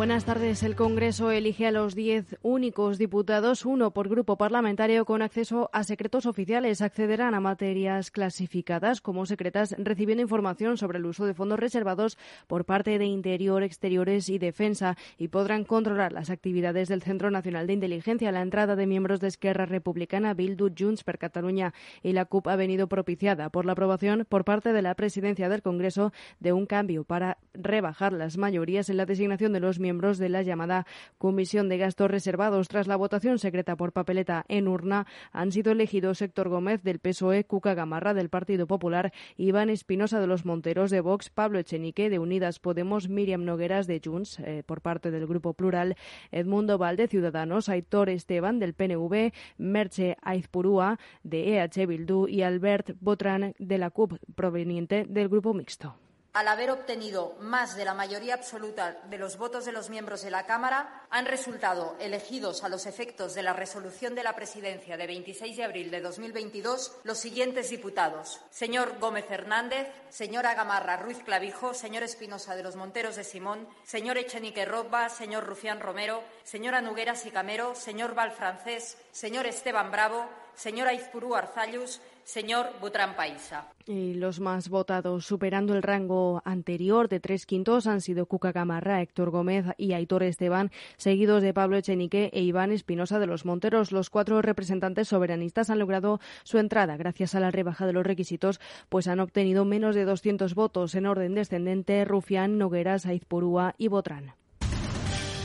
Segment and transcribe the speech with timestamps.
[0.00, 0.62] Buenas tardes.
[0.62, 5.84] El Congreso elige a los diez únicos diputados, uno por grupo parlamentario, con acceso a
[5.84, 6.80] secretos oficiales.
[6.80, 12.64] Accederán a materias clasificadas como secretas, recibiendo información sobre el uso de fondos reservados por
[12.64, 17.74] parte de Interior, Exteriores y Defensa y podrán controlar las actividades del Centro Nacional de
[17.74, 18.32] Inteligencia.
[18.32, 22.56] La entrada de miembros de Esquerra Republicana, Bildu, Junts per Cataluña y la CUP ha
[22.56, 27.04] venido propiciada por la aprobación por parte de la presidencia del Congreso de un cambio
[27.04, 30.86] para rebajar las mayorías en la designación de los miembros miembros de la llamada
[31.18, 32.68] Comisión de Gastos Reservados.
[32.68, 37.42] Tras la votación secreta por papeleta en urna, han sido elegidos Héctor Gómez del PSOE,
[37.42, 42.20] Cuca Gamarra del Partido Popular, Iván Espinosa de los Monteros de Vox, Pablo Echenique de
[42.20, 45.96] Unidas Podemos, Miriam Nogueras de Junts eh, por parte del Grupo Plural,
[46.30, 53.54] Edmundo Valde Ciudadanos, Aitor Esteban del PNV, Merche Aizpurúa de EH Bildu y Albert Botran
[53.58, 55.96] de la CUP proveniente del Grupo Mixto
[56.32, 60.30] al haber obtenido más de la mayoría absoluta de los votos de los miembros de
[60.30, 65.06] la Cámara, han resultado elegidos a los efectos de la resolución de la Presidencia de
[65.08, 68.40] 26 de abril de 2022 los siguientes diputados.
[68.50, 74.16] Señor Gómez Hernández, señora Gamarra Ruiz Clavijo, señor Espinosa de los Monteros de Simón, señor
[74.16, 80.92] Echenique Robba, señor Rufián Romero, señora Nugueras y Camero, señor Valfrancés, señor Esteban Bravo, señora
[80.92, 82.00] Izpurú Arzallus,
[82.30, 83.66] señor Butrán Paisa.
[83.86, 89.02] Y los más votados, superando el rango anterior de tres quintos, han sido Cuca Gamarra,
[89.02, 93.90] Héctor Gómez y Aitor Esteban, seguidos de Pablo Echenique e Iván Espinosa de los Monteros.
[93.90, 98.60] Los cuatro representantes soberanistas han logrado su entrada gracias a la rebaja de los requisitos,
[98.88, 104.39] pues han obtenido menos de 200 votos en orden descendente Rufián, Nogueras, Aizpurúa y Botrán.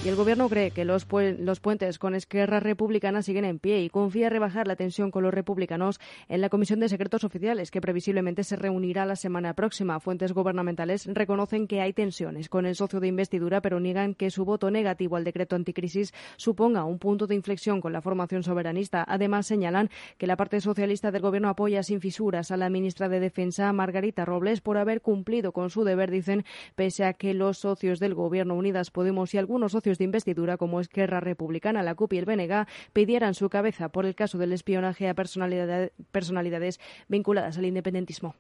[0.05, 1.07] Y el Gobierno cree que los,
[1.39, 5.33] los puentes con Esquerra Republicana siguen en pie y confía rebajar la tensión con los
[5.33, 9.99] republicanos en la Comisión de Secretos Oficiales, que previsiblemente se reunirá la semana próxima.
[9.99, 14.45] Fuentes gubernamentales reconocen que hay tensiones con el socio de investidura, pero niegan que su
[14.45, 19.03] voto negativo al decreto anticrisis suponga un punto de inflexión con la formación soberanista.
[19.07, 19.89] Además, señalan
[20.19, 24.23] que la parte socialista del Gobierno apoya sin fisuras a la ministra de Defensa, Margarita
[24.23, 26.45] Robles, por haber cumplido con su deber, dicen,
[26.75, 30.79] pese a que los socios del Gobierno, Unidas Podemos y algunos socios de investidura como
[30.79, 35.09] Esquerra Republicana, la CUP y el BNG pidieran su cabeza por el caso del espionaje
[35.09, 38.35] a personalidades vinculadas al independentismo.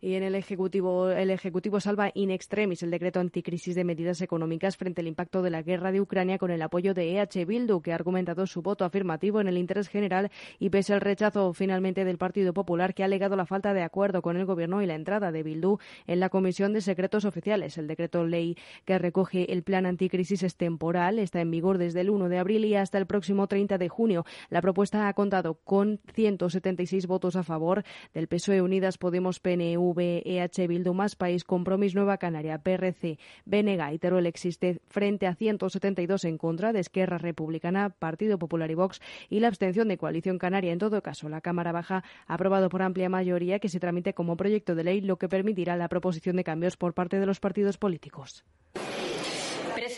[0.00, 4.76] Y en el Ejecutivo, el Ejecutivo salva in extremis el decreto anticrisis de medidas económicas
[4.76, 7.90] frente al impacto de la guerra de Ucrania con el apoyo de EH Bildu, que
[7.90, 12.16] ha argumentado su voto afirmativo en el interés general y pese al rechazo finalmente del
[12.16, 15.32] Partido Popular, que ha alegado la falta de acuerdo con el Gobierno y la entrada
[15.32, 17.76] de Bildu en la Comisión de Secretos Oficiales.
[17.76, 22.10] El decreto ley que recoge el plan anticrisis es temporal, está en vigor desde el
[22.10, 24.24] 1 de abril y hasta el próximo 30 de junio.
[24.48, 27.82] La propuesta ha contado con 176 votos a favor
[28.14, 33.98] del PSOE Unidas Podemos PNU VEH Bildu Más País, Compromís Nueva Canaria, PRC, BNG y
[33.98, 39.40] Teruel existe frente a 172 en contra de Esquerra Republicana, Partido Popular y Vox y
[39.40, 40.72] la abstención de Coalición Canaria.
[40.72, 44.36] En todo caso, la Cámara Baja ha aprobado por amplia mayoría que se tramite como
[44.36, 47.78] proyecto de ley, lo que permitirá la proposición de cambios por parte de los partidos
[47.78, 48.44] políticos.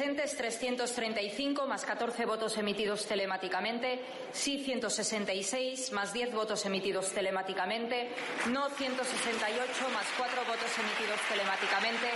[0.00, 4.00] Presentes 335 más 14 votos emitidos telemáticamente,
[4.32, 8.08] sí 166 más 10 votos emitidos telemáticamente,
[8.48, 12.08] no 168 más 4 votos emitidos telemáticamente,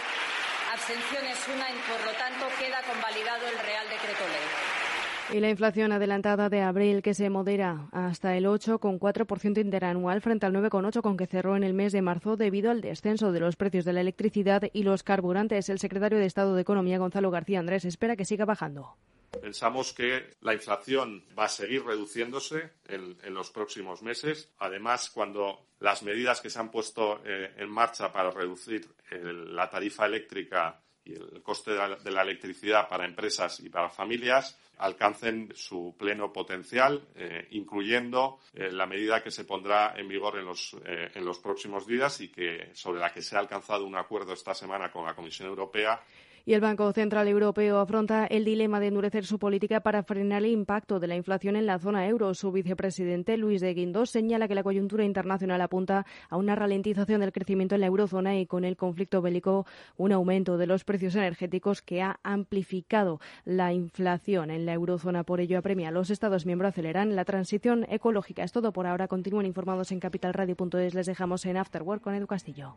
[0.72, 4.83] abstenciones una y por lo tanto queda convalidado el Real Decreto Ley.
[5.32, 10.52] Y la inflación adelantada de abril que se modera hasta el 8,4% interanual frente al
[10.52, 13.84] 9,8% con que cerró en el mes de marzo debido al descenso de los precios
[13.84, 15.68] de la electricidad y los carburantes.
[15.70, 18.96] El secretario de Estado de Economía, Gonzalo García Andrés, espera que siga bajando.
[19.40, 24.52] Pensamos que la inflación va a seguir reduciéndose en, los próximos meses.
[24.58, 30.06] Además, cuando las medidas que se han puesto eh, en marcha para reducir la tarifa
[30.06, 36.32] eléctrica y el coste de la, electricidad para empresas y para familias alcancen su pleno
[36.32, 41.24] potencial, eh, incluyendo eh, la medida que se pondrá en vigor en los, eh, en
[41.24, 44.90] los próximos días y que sobre la que se ha alcanzado un acuerdo esta semana
[44.90, 46.02] con la Comisión Europea
[46.46, 50.50] y el Banco Central Europeo afronta el dilema de endurecer su política para frenar el
[50.50, 52.34] impacto de la inflación en la zona euro.
[52.34, 57.32] Su vicepresidente, Luis de Guindos, señala que la coyuntura internacional apunta a una ralentización del
[57.32, 61.80] crecimiento en la eurozona y con el conflicto bélico un aumento de los precios energéticos
[61.80, 65.24] que ha amplificado la inflación en la eurozona.
[65.24, 68.44] Por ello, apremia a los Estados miembros aceleran la transición ecológica.
[68.44, 69.08] Es todo por ahora.
[69.08, 70.94] Continúen informados en capitalradio.es.
[70.94, 72.76] Les dejamos en Afterwork con Edu Castillo.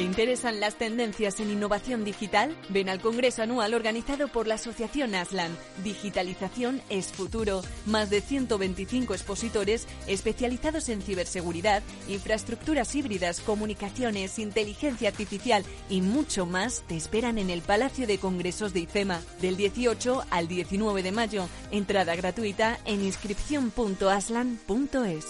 [0.00, 2.56] ¿Te interesan las tendencias en innovación digital?
[2.70, 5.54] Ven al Congreso Anual organizado por la Asociación Aslan.
[5.84, 7.60] Digitalización es futuro.
[7.84, 16.82] Más de 125 expositores especializados en ciberseguridad, infraestructuras híbridas, comunicaciones, inteligencia artificial y mucho más
[16.88, 21.46] te esperan en el Palacio de Congresos de IFEMA del 18 al 19 de mayo.
[21.70, 25.26] Entrada gratuita en inscripción.aslan.es.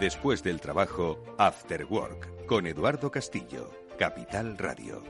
[0.00, 5.02] Después del trabajo, After Work, con Eduardo Castillo, Capital Radio.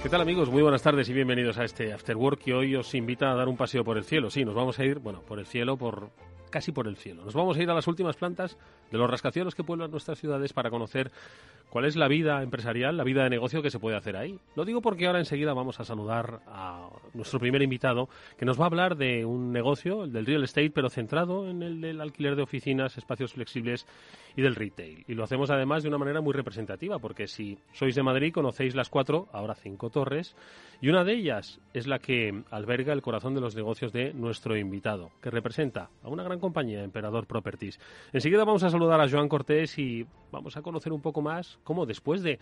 [0.00, 0.48] ¿Qué tal amigos?
[0.50, 3.48] Muy buenas tardes y bienvenidos a este After Work que hoy os invita a dar
[3.48, 4.30] un paseo por el cielo.
[4.30, 6.10] Sí, nos vamos a ir, bueno, por el cielo, por
[6.50, 7.24] casi por el cielo.
[7.24, 8.56] Nos vamos a ir a las últimas plantas
[8.92, 11.10] de los rascacielos que pueblan nuestras ciudades para conocer
[11.74, 14.38] cuál es la vida empresarial, la vida de negocio que se puede hacer ahí.
[14.54, 18.62] Lo digo porque ahora enseguida vamos a saludar a nuestro primer invitado que nos va
[18.62, 22.36] a hablar de un negocio, el del real estate, pero centrado en el del alquiler
[22.36, 23.88] de oficinas, espacios flexibles
[24.36, 25.04] y del retail.
[25.08, 28.76] Y lo hacemos además de una manera muy representativa, porque si sois de Madrid conocéis
[28.76, 30.36] las cuatro, ahora cinco torres,
[30.80, 34.56] y una de ellas es la que alberga el corazón de los negocios de nuestro
[34.56, 37.80] invitado, que representa a una gran compañía, Emperador Properties.
[38.12, 41.86] Enseguida vamos a saludar a Joan Cortés y vamos a conocer un poco más cómo
[41.86, 42.38] después de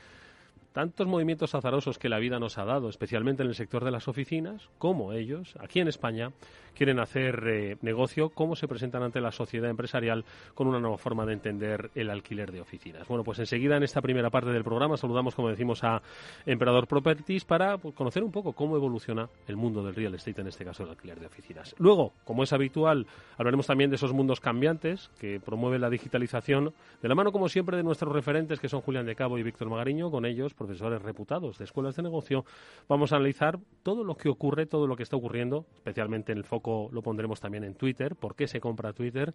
[0.73, 4.09] tantos movimientos azarosos que la vida nos ha dado, especialmente en el sector de las
[4.09, 6.33] oficinas, como ellos, aquí en España,
[6.75, 10.25] quieren hacer eh, negocio, cómo se presentan ante la sociedad empresarial
[10.55, 13.07] con una nueva forma de entender el alquiler de oficinas.
[13.09, 16.03] Bueno, pues enseguida en esta primera parte del programa saludamos, como decimos, a
[16.47, 20.49] Emperador Properties para pues, conocer un poco cómo evoluciona el mundo del real estate, en
[20.49, 21.75] este caso el alquiler de oficinas.
[21.79, 26.73] Luego, como es habitual, hablaremos también de esos mundos cambiantes que promueven la digitalización,
[27.03, 29.69] de la mano, como siempre, de nuestros referentes, que son Julián de Cabo y Víctor
[29.69, 32.45] Magariño, con ellos profesores reputados de escuelas de negocio,
[32.89, 36.45] vamos a analizar todo lo que ocurre, todo lo que está ocurriendo, especialmente en el
[36.45, 39.35] foco lo pondremos también en Twitter, por qué se compra Twitter,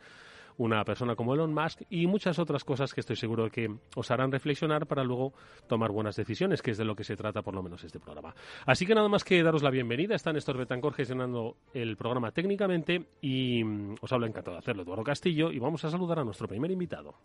[0.58, 4.12] una persona como Elon Musk y muchas otras cosas que estoy seguro de que os
[4.12, 5.34] harán reflexionar para luego
[5.68, 8.34] tomar buenas decisiones, que es de lo que se trata por lo menos este programa.
[8.66, 13.08] Así que nada más que daros la bienvenida, está Néstor Betancor gestionando el programa técnicamente
[13.22, 16.48] y mm, os hablo encantado de hacerlo, Eduardo Castillo, y vamos a saludar a nuestro
[16.48, 17.16] primer invitado.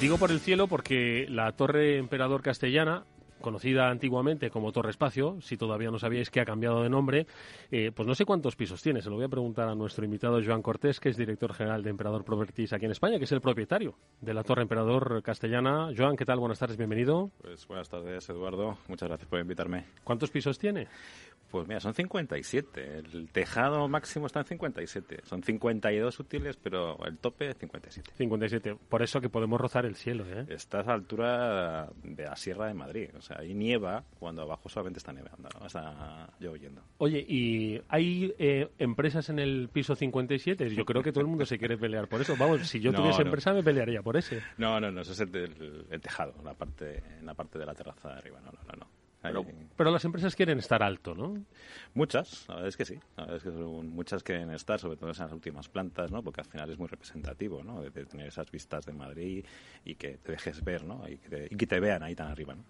[0.00, 3.04] Digo por el cielo porque la Torre Emperador Castellana
[3.40, 7.26] conocida antiguamente como Torre Espacio, si todavía no sabíais que ha cambiado de nombre,
[7.70, 9.02] eh, pues no sé cuántos pisos tiene.
[9.02, 11.90] Se lo voy a preguntar a nuestro invitado Joan Cortés, que es director general de
[11.90, 15.90] Emperador Properties aquí en España, que es el propietario de la Torre Emperador Castellana.
[15.96, 16.38] Joan, ¿qué tal?
[16.38, 17.30] Buenas tardes, bienvenido.
[17.42, 18.78] Pues buenas tardes, Eduardo.
[18.88, 19.84] Muchas gracias por invitarme.
[20.04, 20.88] ¿Cuántos pisos tiene?
[21.50, 22.98] Pues mira, son 57.
[22.98, 25.20] El tejado máximo está en 57.
[25.24, 28.12] Son 52 útiles, pero el tope es 57.
[28.16, 28.76] 57.
[28.88, 30.46] Por eso que podemos rozar el cielo, ¿eh?
[30.48, 33.10] Estás a altura de la Sierra de Madrid.
[33.16, 35.66] O sea, ahí nieva cuando abajo solamente está nevando, ¿no?
[35.66, 36.82] Está lloviendo.
[36.98, 40.70] Oye, ¿y hay eh, empresas en el piso 57?
[40.74, 42.36] Yo creo que todo el mundo se quiere pelear por eso.
[42.38, 43.26] Vamos, si yo No, tuviese no.
[43.26, 44.40] empresa me pelearía por ese.
[44.58, 45.34] No, no, no, eso es el,
[45.90, 48.40] el- tejado, la parte, en la parte de la terraza de arriba.
[48.40, 48.72] No, no, no.
[48.84, 48.99] no.
[49.22, 49.44] Pero,
[49.76, 51.44] pero las empresas quieren estar alto, ¿no?
[51.92, 52.98] Muchas, la verdad es que sí.
[53.16, 56.22] La verdad es que son muchas quieren estar, sobre todo en las últimas plantas, ¿no?
[56.22, 57.82] Porque al final es muy representativo, ¿no?
[57.82, 59.44] De, de tener esas vistas de Madrid
[59.84, 61.06] y que te dejes ver, ¿no?
[61.08, 62.64] Y que te, y que te vean ahí tan arriba, ¿no?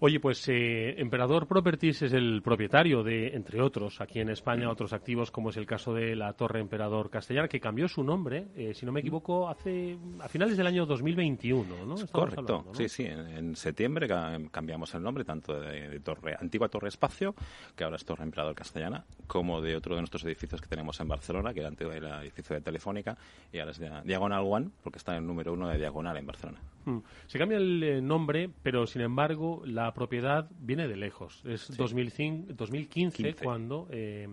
[0.00, 4.92] Oye, pues eh, Emperador Properties es el propietario de, entre otros, aquí en España, otros
[4.92, 8.74] activos, como es el caso de la Torre Emperador Castellana, que cambió su nombre, eh,
[8.74, 11.94] si no me equivoco, hace a finales del año 2021, ¿no?
[12.12, 13.04] Correcto, sí, sí.
[13.04, 14.06] En, septiembre
[14.50, 17.34] cambiamos el nombre tanto de, Torre Antigua Torre Espacio,
[17.74, 21.08] que ahora es Torre Emperador Castellana, como de otro de nuestros edificios que tenemos en
[21.08, 23.16] Barcelona, que era el edificio de Telefónica,
[23.50, 26.60] y ahora es Diagonal One, porque está en el número uno de Diagonal en Barcelona.
[26.86, 26.98] Mm.
[27.26, 31.42] Se cambia el eh, nombre, pero sin embargo la propiedad viene de lejos.
[31.44, 34.28] Es 2005, 2015 cuando eh,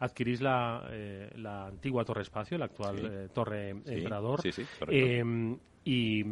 [0.00, 4.40] adquirís la, eh, la, antigua Torre Espacio, la actual Torre Emperador.
[5.84, 6.24] y,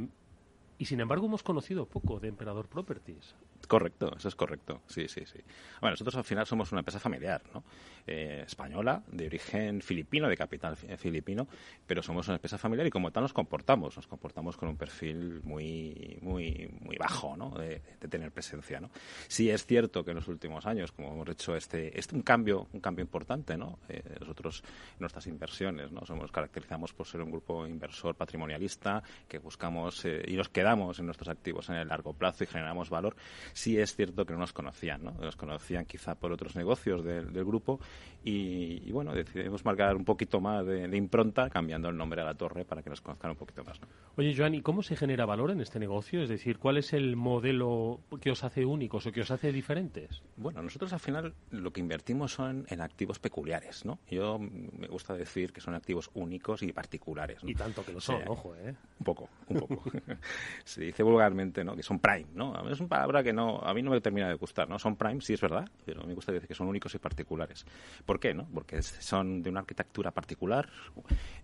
[0.79, 3.35] y sin embargo hemos conocido poco de Emperador Properties.
[3.67, 4.83] Correcto, eso es correcto.
[4.87, 5.41] Sí, sí, sí.
[5.81, 7.65] Bueno, nosotros al final somos una empresa familiar, ¿no?
[8.07, 11.49] Eh, española, de origen filipino, de capital filipino,
[11.85, 13.97] pero somos una empresa familiar y como tal nos comportamos.
[13.97, 17.51] Nos comportamos con un perfil muy, muy, muy bajo, ¿no?
[17.51, 18.91] De, tener presencia, ¿no?
[19.27, 22.69] Sí es cierto que en los últimos años, como hemos hecho este, este un cambio,
[22.73, 23.81] un cambio importante, ¿no?
[23.89, 24.63] Eh, nosotros,
[25.01, 26.07] nuestras inversiones, ¿no?
[26.07, 31.07] Somos, caracterizamos por ser un grupo inversor patrimonialista que buscamos eh, y nos quedamos en
[31.07, 33.17] nuestros activos en el largo plazo y generamos valor
[33.57, 35.13] sí es cierto que no nos conocían, ¿no?
[35.13, 37.81] Nos conocían quizá por otros negocios del, grupo
[38.23, 42.65] y, bueno, decidimos marcar un poquito más de, impronta cambiando el nombre a la torre
[42.65, 43.81] para que nos conozcan un poquito más.
[44.17, 46.23] Oye, Joan, ¿y cómo se genera valor en este negocio?
[46.23, 50.23] Es decir, ¿cuál es el modelo que os hace únicos o que os hace diferentes?
[50.37, 53.99] Bueno, nosotros al final lo que invertimos son en activos peculiares, ¿no?
[54.11, 57.39] Yo me gusta decir que son activos únicos y particulares.
[57.43, 58.75] Y tanto que lo son, ojo, ¿eh?
[58.99, 59.83] Un poco, un poco.
[60.65, 61.75] se dice vulgarmente, ¿no?
[61.75, 62.69] Que son prime, ¿no?
[62.69, 64.79] Es una palabra que no a mí no me termina de gustar, ¿no?
[64.79, 67.65] Son prime, sí es verdad, pero me gusta decir que son únicos y particulares.
[68.05, 68.49] ¿Por qué, no?
[68.53, 70.69] Porque son de una arquitectura particular,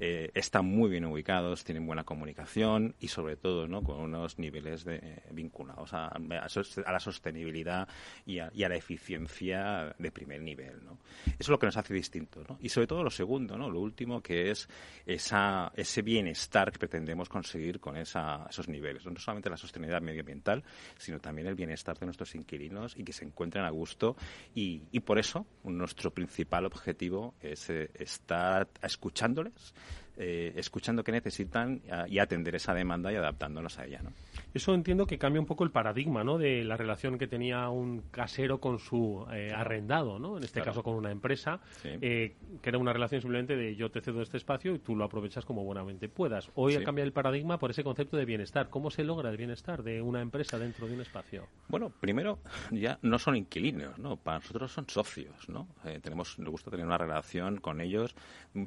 [0.00, 3.82] eh, están muy bien ubicados, tienen buena comunicación y sobre todo, ¿no?
[3.82, 7.88] Con unos niveles de, vinculados a, la sostenibilidad
[8.26, 10.98] y a, la eficiencia de primer nivel, ¿no?
[11.26, 12.58] Eso es lo que nos hace distintos, ¿no?
[12.60, 13.68] Y sobre todo lo segundo, ¿no?
[13.70, 14.68] Lo último que es
[15.06, 19.04] esa, ese bienestar que pretendemos conseguir con esos niveles.
[19.06, 20.62] No solamente la sostenibilidad medioambiental,
[20.98, 24.16] sino también el bienestar de nuestros inquilinos y que se encuentren a gusto.
[24.54, 29.74] Y, por eso nuestro principal objetivo es eh, estar escuchándoles,
[30.16, 34.00] eh, escuchando qué necesitan y atender esa demanda y adaptándonos a ella.
[34.02, 34.12] ¿no?
[34.54, 36.38] Eso entiendo que cambia un poco el paradigma ¿no?
[36.38, 40.36] de la relación que tenía un casero con su eh, arrendado, ¿no?
[40.36, 44.00] en este caso con una empresa, eh, que era una relación simplemente de yo te
[44.00, 46.50] cedo este espacio y tú lo aprovechas como buenamente puedas.
[46.54, 48.68] Hoy ha cambiado el paradigma por ese concepto de bienestar.
[48.68, 51.46] ¿Cómo se logra el bienestar de una empresa dentro de un espacio?
[51.68, 52.38] Bueno, primero,
[52.70, 54.16] ya no son inquilinos, ¿no?
[54.16, 55.48] para nosotros son socios.
[55.48, 55.68] ¿no?
[55.84, 58.14] Eh, tenemos, nos gusta tener una relación con ellos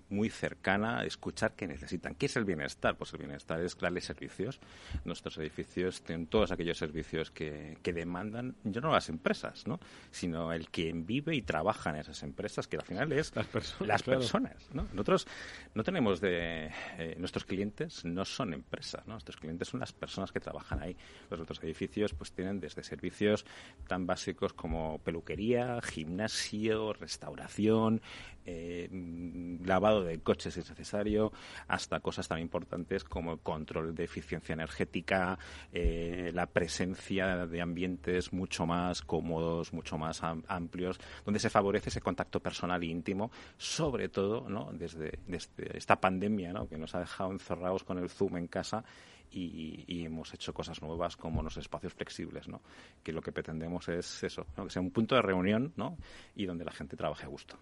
[0.10, 2.16] muy cercana, escuchar qué necesitan.
[2.16, 2.98] ¿Qué es el bienestar?
[2.98, 4.60] Pues el bienestar es darles servicios.
[5.04, 9.80] Nuestros edificios tienen todos aquellos servicios que, demandan, ya no las empresas, ¿no?
[10.12, 13.88] sino el que vive y trabaja en esas empresas, que al final es las personas.
[13.88, 14.84] Las personas ¿no?
[14.92, 15.28] Nosotros
[15.74, 16.72] no tenemos de...
[16.98, 19.14] Eh, nuestros clientes no son empresas, ¿no?
[19.14, 20.96] nuestros clientes son las personas que trabajan ahí.
[21.30, 23.46] Los otros edificios pues tienen desde servicios
[23.88, 28.02] tan básicos como peluquería, gimnasio, restauración,
[28.46, 28.90] eh,
[29.66, 31.32] lavado de coches si es necesario,
[31.68, 35.40] hasta cosas tan importantes como el control de eficiencia energética,
[35.72, 42.02] eh, la presencia de ambientes mucho más cómodos, mucho más amplios, donde se favorece ese
[42.02, 44.70] contacto personal e íntimo, sobre todo ¿no?
[44.74, 46.68] desde, desde esta pandemia ¿no?
[46.68, 48.84] que nos ha dejado encerrados con el Zoom en casa
[49.32, 52.62] y, hemos hecho cosas nuevas como los espacios flexibles, ¿no?
[53.04, 55.98] que lo que pretendemos es eso, que sea un punto de reunión ¿no?
[56.36, 57.58] y donde la gente trabaje a gusto.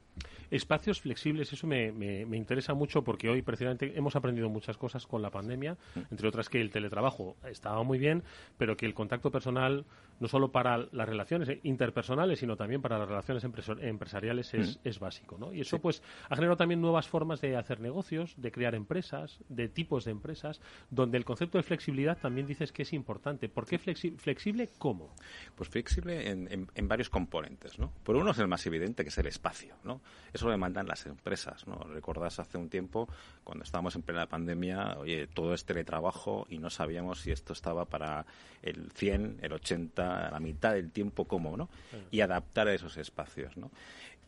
[0.51, 5.21] Espacios flexibles, eso me, me, interesa mucho porque hoy precisamente hemos aprendido muchas cosas con
[5.21, 5.99] la pandemia, mm.
[6.11, 8.23] entre otras que el teletrabajo estaba muy bien,
[8.57, 9.85] pero que el contacto personal,
[10.19, 14.87] no solo para las relaciones interpersonales, sino también para las relaciones empresariales es, mm.
[14.87, 15.37] es, básico.
[15.37, 15.53] ¿no?
[15.53, 19.69] Y eso pues ha generado también nuevas formas de hacer negocios, de crear empresas, de
[19.69, 23.49] tipos de empresas, donde el concepto de flexibilidad también dices que es importante.
[23.49, 24.69] ¿Por qué flexible?
[24.77, 25.13] ¿Cómo?
[25.55, 27.91] Pues flexible en, en, varios componentes, ¿no?
[28.03, 30.01] Por uno es el más evidente, que es el espacio, ¿no?
[30.31, 31.77] Eso lo demandan las empresas, ¿no?
[31.77, 33.07] Recordás hace un tiempo,
[33.43, 37.85] cuando estábamos en plena pandemia, oye, todo es teletrabajo y no sabíamos si esto estaba
[37.85, 38.25] para
[38.61, 41.69] el 100, el 80, la mitad del tiempo, cómo, ¿no?
[42.11, 43.71] Y adaptar a esos espacios, ¿no?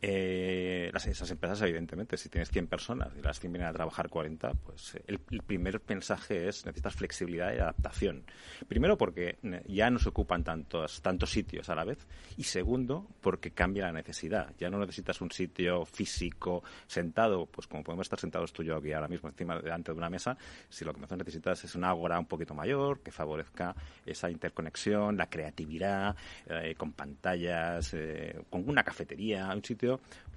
[0.02, 4.08] Eh, las, esas empresas, evidentemente, si tienes 100 personas y las 100 vienen a trabajar
[4.08, 8.24] 40, pues el, primer mensaje es necesitas flexibilidad y adaptación.
[8.68, 13.52] Primero porque ya no se ocupan tantos, tantos sitios a la vez y segundo porque
[13.52, 14.52] cambia la necesidad.
[14.58, 18.76] Ya no necesitas un sitio físico sentado, pues como podemos estar sentados tú y yo
[18.76, 20.36] aquí ahora mismo encima delante de una mesa,
[20.68, 23.74] si lo que necesitas es una ágora un poquito mayor que favorezca
[24.04, 26.16] esa interconexión, la creatividad,
[26.48, 29.85] eh, con pantallas, eh, con una cafetería, un sitio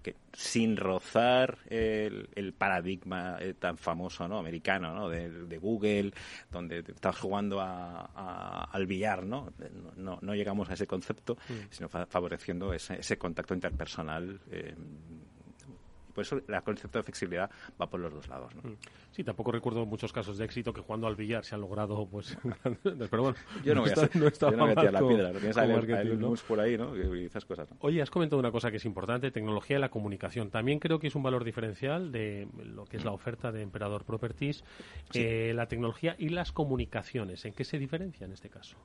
[0.02, 5.10] que sin rozar el, paradigma eh, tan famoso no americano ¿no?
[5.10, 6.14] De, Google
[6.50, 9.52] donde estás jugando al billar ¿no?
[9.98, 10.20] ¿no?
[10.22, 11.54] No, llegamos a ese concepto mm.
[11.70, 14.74] sino favoreciendo ese, ese contacto interpersonal eh,
[16.14, 17.50] por eso el concepto de flexibilidad
[17.80, 18.54] va por los dos lados.
[18.56, 18.70] ¿no?
[18.70, 18.78] Mm.
[19.12, 22.38] Sí, tampoco recuerdo muchos casos de éxito que jugando al billar se han logrado, pues...
[22.84, 25.32] pero bueno, yo no voy a, hacer, no yo no voy a tirar la piedra,
[25.32, 26.96] tienes a por ahí, ¿no?
[27.16, 27.70] Y esas cosas.
[27.70, 27.78] ¿no?
[27.82, 30.50] Oye, has comentado una cosa que es importante, tecnología y la comunicación.
[30.50, 34.06] También creo que es un valor diferencial de lo que es la oferta de Emperador
[34.06, 34.64] Properties,
[35.14, 37.46] eh, la tecnología y las comunicaciones.
[37.46, 38.78] ¿En qué se diferencia en este caso?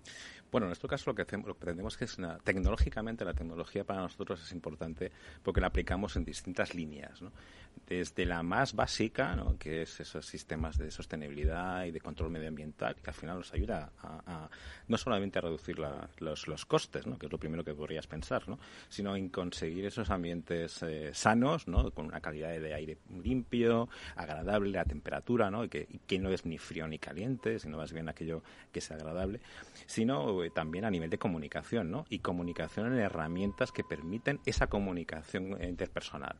[0.50, 3.25] Bueno, en nuestro caso lo que, hacemos, lo que pretendemos es que es una, tecnológicamente
[3.25, 5.11] la tecnología para nosotros es importante
[5.43, 7.13] porque la aplicamos en distintas líneas.
[7.87, 9.59] Desde la más básica, ¿no?
[9.59, 13.92] que es esos sistemas de sostenibilidad y de control medioambiental, que al final nos ayuda
[13.99, 14.49] a,
[14.88, 17.18] no solamente a reducir los, los, costes, ¿no?
[17.18, 18.59] que es lo primero que podrías pensar, ¿no?
[18.88, 21.90] sino en conseguir esos ambientes eh, sanos, ¿no?
[21.90, 25.68] con una calidad de aire limpio, agradable, la temperatura, y,
[25.99, 28.42] que, no es ni frío ni caliente, sino más bien aquello
[28.73, 29.40] que sea agradable,
[29.85, 32.06] sino eh, también a nivel de comunicación, ¿no?
[32.09, 36.37] y comunicación en herramientas que permiten esa comunicación interpersonal.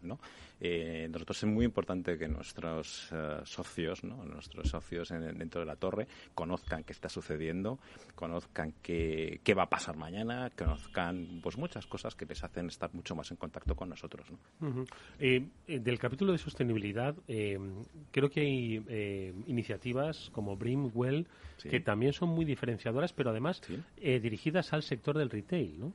[0.66, 4.25] Eh, nosotros es muy importante que nuestros eh, socios, ¿no?
[4.25, 7.78] nuestros socios dentro de la torre, conozcan qué está sucediendo,
[8.14, 12.94] conozcan qué, qué, va a pasar mañana, conozcan pues muchas cosas que les hacen estar
[12.94, 14.26] mucho más en contacto con nosotros.
[14.30, 14.87] ¿no?
[15.18, 21.26] Eh, del capítulo de sostenibilidad, creo que hay iniciativas como Brimwell
[21.62, 23.61] que también son muy diferenciadoras, pero además
[23.99, 25.92] dirigidas al sector del retail, ¿no?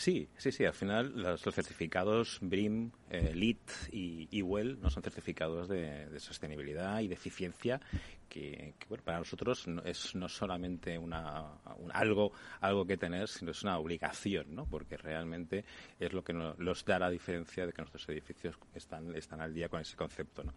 [0.00, 0.64] Sí, sí, sí.
[0.64, 3.58] Al final los, certificados BRIM, eh, LEED
[3.92, 7.78] y, WELL no son certificados de, sostenibilidad y de eficiencia
[8.26, 11.52] que, bueno, para nosotros no, es no solamente una,
[11.92, 14.64] algo, algo que tener, sino es una obligación, ¿no?
[14.64, 15.66] Porque realmente
[15.98, 19.68] es lo que nos, da la diferencia de que nuestros edificios están, están al día
[19.68, 20.54] con ese concepto, ¿no?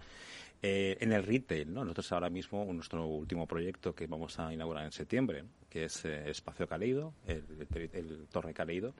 [0.65, 1.83] Eh, en el retail, ¿no?
[1.83, 6.29] Nosotros ahora mismo, nuestro último proyecto que vamos a inaugurar en septiembre, que es eh,
[6.29, 8.93] Espacio Caleido, el, Torre Caleido,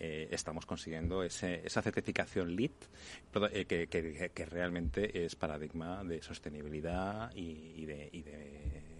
[0.00, 2.72] eh, estamos consiguiendo esa certificación LEED
[3.68, 8.93] que, realmente es paradigma de sostenibilidad y de y de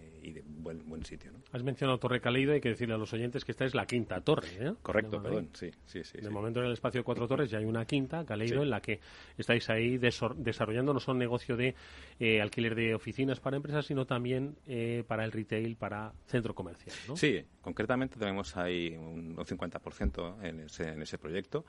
[0.45, 1.31] buen, buen sitio.
[1.31, 1.39] ¿no?
[1.51, 4.21] Has mencionado Torre Caleido, hay que decirle a los oyentes que esta es la quinta
[4.21, 4.47] torre.
[4.59, 4.73] ¿eh?
[4.81, 6.19] Correcto, perdón, sí, sí, sí.
[6.19, 8.81] De momento en el espacio de cuatro torres ya hay una quinta, Caleido, en la
[8.81, 8.99] que
[9.37, 11.75] estáis ahí desarrollando no solo negocio de
[12.19, 16.95] eh, alquiler de oficinas para empresas, sino también eh, para el retail, para centro comercial.
[17.07, 17.15] ¿no?
[17.15, 21.65] Sí, concretamente tenemos ahí un, un 50% en ese, en ese proyecto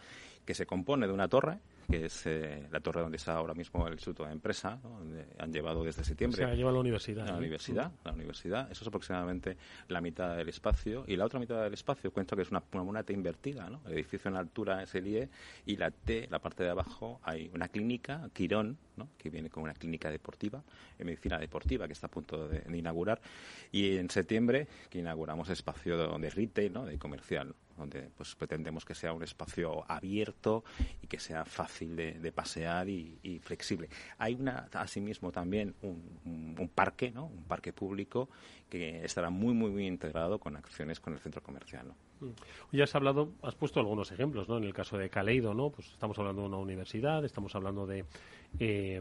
[0.47, 3.87] que se compone de una torre que es eh, la torre donde está ahora mismo
[3.87, 6.39] el Instituto de Empresa, donde han llevado desde septiembre.
[6.39, 7.27] Se ha llevado a la universidad.
[7.27, 8.71] la universidad, la universidad.
[8.71, 9.57] Eso es aproximadamente
[9.89, 11.05] la mitad del espacio.
[11.07, 13.83] Y la otra mitad del espacio, cuento que es una, una T invertida, ¿no?
[13.87, 15.29] El edificio en altura es el IE
[15.67, 19.09] y la T, la parte de abajo, hay una clínica, Quirón, ¿no?
[19.17, 20.63] Que viene con una clínica deportiva,
[20.99, 23.21] en medicina deportiva, que está a punto de, inaugurar.
[23.71, 26.85] Y en septiembre, que inauguramos espacio de, de retail, ¿no?
[26.85, 30.65] De comercial, donde pues pretendemos que sea un espacio abierto
[31.03, 33.89] y que sea fácil de, pasear y, flexible.
[34.19, 37.27] Hay una, asimismo también un, parque, ¿no?
[37.27, 38.29] un parque público
[38.69, 41.89] que estará muy muy muy integrado con acciones con el centro comercial.
[41.89, 42.27] ¿no?
[42.27, 42.33] Mm.
[42.73, 44.59] Ya has hablado, has puesto algunos ejemplos, ¿no?
[44.59, 45.71] En el caso de Caleido, ¿no?
[45.71, 48.05] Pues estamos hablando de una universidad, estamos hablando de,
[48.59, 49.01] eh,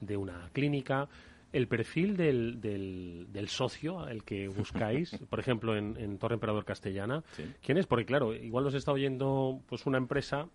[0.00, 1.08] de una clínica
[1.52, 7.24] el perfil del, del, socio al que buscáis, por ejemplo, en, Torre Emperador Castellana,
[7.62, 7.86] ¿quién es?
[7.86, 10.48] Porque, claro, igual nos está oyendo pues una empresa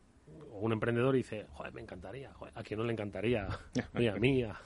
[0.51, 3.47] o un emprendedor y dice, joder, me encantaría, ¿a quién no le encantaría?
[3.93, 4.57] a mí, a,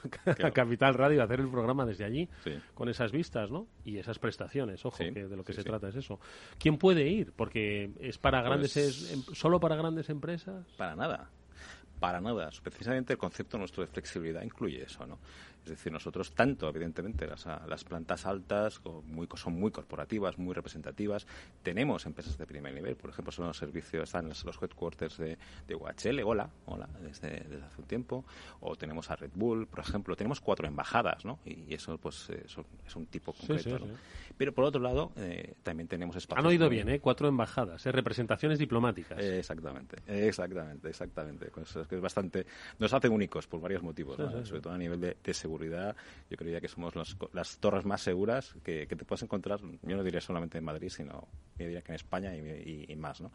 [0.52, 2.28] Capital Radio, hacer el programa desde allí,
[2.74, 3.66] con esas vistas, ¿no?
[3.84, 6.20] Y esas prestaciones, ojo, que de lo que se trata es eso.
[6.58, 7.32] ¿Quién puede ir?
[7.32, 10.66] Porque es para grandes, pues em, solo para grandes empresas.
[10.76, 11.30] Para nada.
[11.98, 12.50] Para nada.
[12.62, 15.18] Precisamente el concepto nuestro de flexibilidad incluye eso, ¿no?
[15.64, 21.26] Es decir, nosotros tanto, evidentemente, las, las plantas altas muy, son muy corporativas, muy representativas.
[21.62, 25.74] Tenemos empresas de primer nivel, por ejemplo, son los servicios, están los, headquarters de, de
[25.74, 28.24] UHL, hola, hola, desde, hace un tiempo.
[28.60, 30.16] O tenemos a Red Bull, por ejemplo.
[30.16, 31.38] Tenemos cuatro embajadas, ¿no?
[31.44, 33.86] Y, eso, pues, es un tipo concreto,
[34.36, 36.44] Pero, por otro lado, eh, también tenemos espacios...
[36.44, 37.00] Han oído bien, ¿eh?
[37.00, 37.92] Cuatro embajadas, ¿eh?
[37.92, 39.18] representaciones diplomáticas.
[39.18, 41.46] exactamente, exactamente, exactamente.
[41.46, 42.46] Pues es que es bastante...
[42.78, 45.96] Nos hace únicos por varios motivos, sobre todo a nivel de, de seguridad seguridad,
[46.30, 46.94] yo creía que somos
[47.32, 51.26] las torres más seguras que, te puedes encontrar, yo no diría solamente en Madrid, sino
[51.58, 53.32] yo diría que en España y, más, ¿no?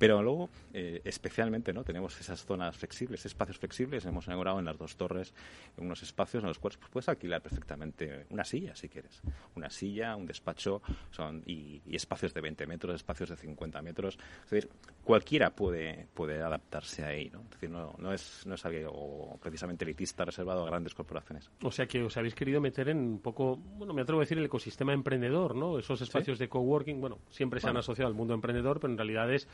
[0.00, 1.84] Pero luego, eh, especialmente, ¿no?
[1.84, 4.06] Tenemos esas zonas flexibles, espacios flexibles.
[4.06, 5.34] Hemos inaugurado en las dos torres
[5.76, 9.20] unos espacios en los cuales pues, puedes alquilar perfectamente una silla, si quieres.
[9.56, 14.18] Una silla, un despacho son, y, espacios de 20 metros, espacios de 50 metros.
[14.46, 14.70] Es decir,
[15.04, 17.42] cualquiera puede, puede adaptarse ahí, ¿no?
[17.42, 21.50] Es decir, no, no, es, no es algo precisamente elitista reservado a grandes corporaciones.
[21.62, 24.38] O sea que os habéis querido meter en un poco, bueno, me atrevo a decir,
[24.38, 25.78] el ecosistema emprendedor, ¿no?
[25.78, 29.30] Esos espacios de coworking, bueno, siempre se han asociado al mundo emprendedor, pero en realidad
[29.30, 29.46] es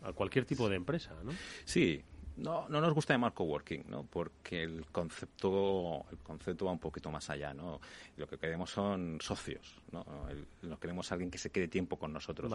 [0.00, 1.32] a cualquier tipo de empresa, ¿no?
[1.64, 2.04] Sí,
[2.36, 4.04] no, no nos gusta llamar coworking, ¿no?
[4.04, 7.80] Porque el concepto, el concepto va un poquito más allá, ¿no?
[8.16, 10.04] Lo que queremos son socios, ¿no?
[10.62, 12.52] no queremos alguien que se quede tiempo con nosotros.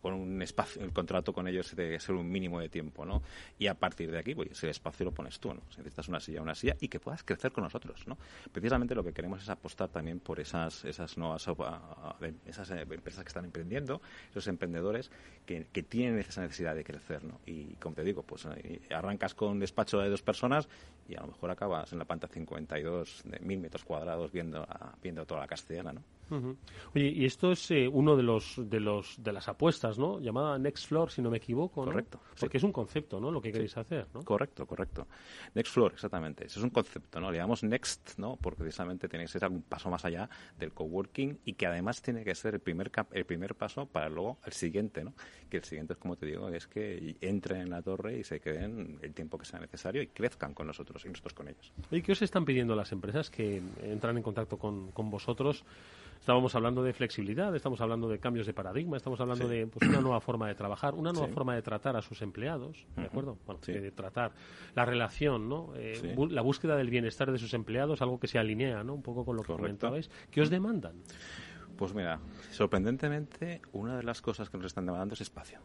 [0.00, 3.22] Con un espacio, el contrato con ellos debe ser un mínimo de tiempo, ¿no?
[3.58, 5.62] Y a partir de aquí, pues ese espacio lo pones tú, ¿no?
[5.70, 8.18] Si necesitas una silla, una silla y que puedas crecer con nosotros, ¿no?
[8.52, 11.46] Precisamente lo que queremos es apostar también por esas, esas nuevas
[12.46, 15.10] esas eh, empresas que están emprendiendo, esos emprendedores
[15.46, 17.40] que, que tienen esa necesidad de crecer, ¿no?
[17.46, 18.80] Y como te digo, pues eh,
[19.20, 20.68] arranca con un despacho de dos personas
[21.08, 24.66] y a lo mejor acabas en la planta 52 de mil metros cuadrados viendo,
[25.02, 26.02] viendo toda la castellana, ¿no?
[26.94, 30.20] Oye, y esto es eh, uno de los de los de las apuestas, ¿no?
[30.20, 31.84] Llamada Next Floor, si no me equivoco.
[31.84, 32.20] Correcto.
[32.38, 33.32] Porque es un concepto, ¿no?
[33.32, 34.22] Lo que queréis hacer, ¿no?
[34.22, 35.08] Correcto, correcto.
[35.54, 36.46] Next Floor, exactamente.
[36.46, 37.32] Eso es un concepto, ¿no?
[37.32, 38.36] Le llamamos Next, ¿no?
[38.36, 42.22] Porque precisamente tiene que ser un paso más allá del coworking y que además tiene
[42.22, 45.14] que ser el primer el primer paso para luego el siguiente, ¿no?
[45.50, 48.40] Que el siguiente es como te digo, es que entren en la torre y se
[48.40, 51.72] queden el tiempo que sea necesario y crezcan con nosotros y nosotros con ellos.
[51.90, 55.64] ¿Y qué os están pidiendo las empresas que entran en contacto con, con vosotros?
[56.20, 60.02] Estábamos hablando de flexibilidad, estamos hablando de cambios de paradigma, estamos hablando de pues, una
[60.02, 63.38] nueva forma de trabajar, una nueva forma de tratar a sus empleados, ¿de acuerdo?
[63.46, 64.32] Bueno, de tratar
[64.74, 65.72] la relación, ¿no?
[65.76, 68.92] Eh, la búsqueda del bienestar de sus empleados, algo que se alinea, ¿no?
[68.92, 70.10] Un poco con lo que comentabais.
[70.30, 70.96] ¿Qué os demandan?
[71.80, 75.60] Pues mira, sorprendentemente, una de las cosas que nos están demandando es espacio.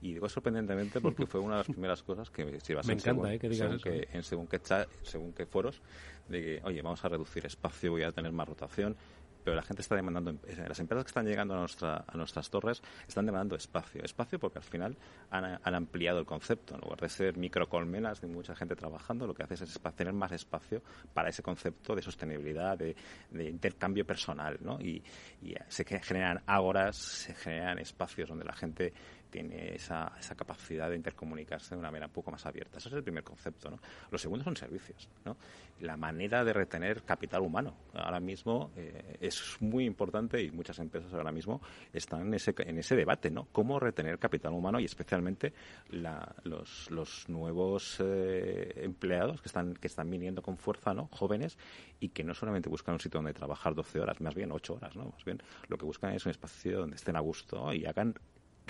[0.00, 3.34] Y digo sorprendentemente porque fue una de las primeras cosas que si vas Me encanta,
[3.34, 4.58] eh, que digas según, Que, en según qué,
[5.02, 5.82] según qué foros,
[6.26, 8.96] de que, oye, vamos a reducir espacio, voy a tener más rotación
[9.44, 12.50] pero la gente está demandando, eh, las empresas que están llegando a, nuestra, a nuestras
[12.50, 14.02] torres están demandando espacio.
[14.04, 14.96] Espacio porque al final
[15.30, 16.74] han, ampliado el concepto.
[16.74, 20.32] En lugar de ser microcolmenas de mucha gente trabajando, lo que hace es tener más
[20.32, 20.82] espacio
[21.14, 22.94] para ese concepto de sostenibilidad, de,
[23.32, 24.58] intercambio personal.
[24.60, 24.80] ¿no?
[24.80, 25.02] Y,
[25.42, 28.92] y se generan ágoras, se generan espacios donde la gente
[29.30, 32.78] tiene esa, esa capacidad de intercomunicarse de una manera un poco más abierta.
[32.78, 33.70] Ese es el primer concepto.
[33.70, 33.78] ¿no?
[34.10, 35.08] Lo segundo son servicios.
[35.24, 35.36] ¿no?
[35.80, 37.74] La manera de retener capital humano.
[37.94, 41.60] Ahora mismo eh, es muy importante y muchas empresas ahora mismo
[41.92, 43.30] están en ese, en ese debate.
[43.30, 43.46] ¿no?
[43.52, 45.52] Cómo retener capital humano y especialmente
[45.90, 51.08] los, los nuevos eh, empleados que están, que están viniendo con fuerza, ¿no?
[51.12, 51.56] jóvenes,
[52.00, 54.96] y que no solamente buscan un sitio donde trabajar 12 horas, más bien 8 horas.
[54.96, 55.04] ¿no?
[55.06, 58.14] Más bien lo que buscan es un espacio donde estén a gusto y hagan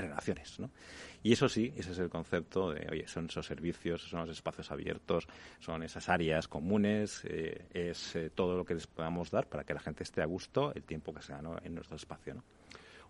[0.00, 0.70] relaciones, ¿no?
[1.22, 4.70] Y eso sí, ese es el concepto de, oye, son esos servicios, son los espacios
[4.70, 5.26] abiertos,
[5.58, 9.74] son esas áreas comunes, eh, es eh, todo lo que les podamos dar para que
[9.74, 12.44] la gente esté a gusto el tiempo que sea en nuestro espacio, ¿no?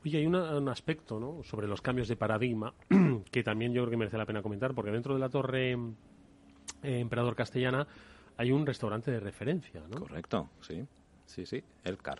[0.02, 1.42] Oye, hay un aspecto ¿no?
[1.42, 2.72] sobre los cambios de paradigma
[3.30, 5.78] que también yo creo que merece la pena comentar, porque dentro de la torre eh,
[6.82, 7.86] Emperador Castellana
[8.38, 10.00] hay un restaurante de referencia, ¿no?
[10.00, 10.86] Correcto, sí,
[11.26, 12.18] sí, sí, el CAR.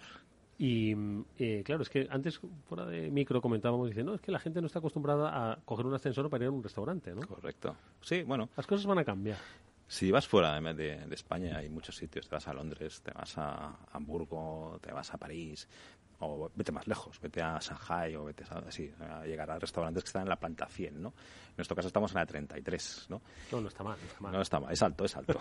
[0.62, 0.94] Y
[1.38, 4.61] eh, claro, es que antes, fuera de micro, comentábamos diciendo, no, es que la gente
[4.61, 7.23] no está acostumbrada a coger un ascensor para ir a un restaurante, ¿no?
[7.27, 7.75] Correcto.
[8.03, 8.51] Sí, bueno.
[8.55, 9.38] Las cosas van a cambiar.
[9.88, 12.29] Si vas fuera de, de, España, hay muchos sitios.
[12.29, 15.66] Te vas a Londres, te vas a Hamburgo, te vas a París,
[16.20, 20.05] o vete más lejos, vete a Shanghai o vete a, así, a llegar a restaurantes
[20.05, 21.09] que están en la planta 100, ¿no?
[21.09, 23.23] En nuestro caso estamos en la 33, ¿no?
[23.51, 24.33] No, no está mal, no está mal.
[24.33, 25.38] No está mal, es alto, es alto.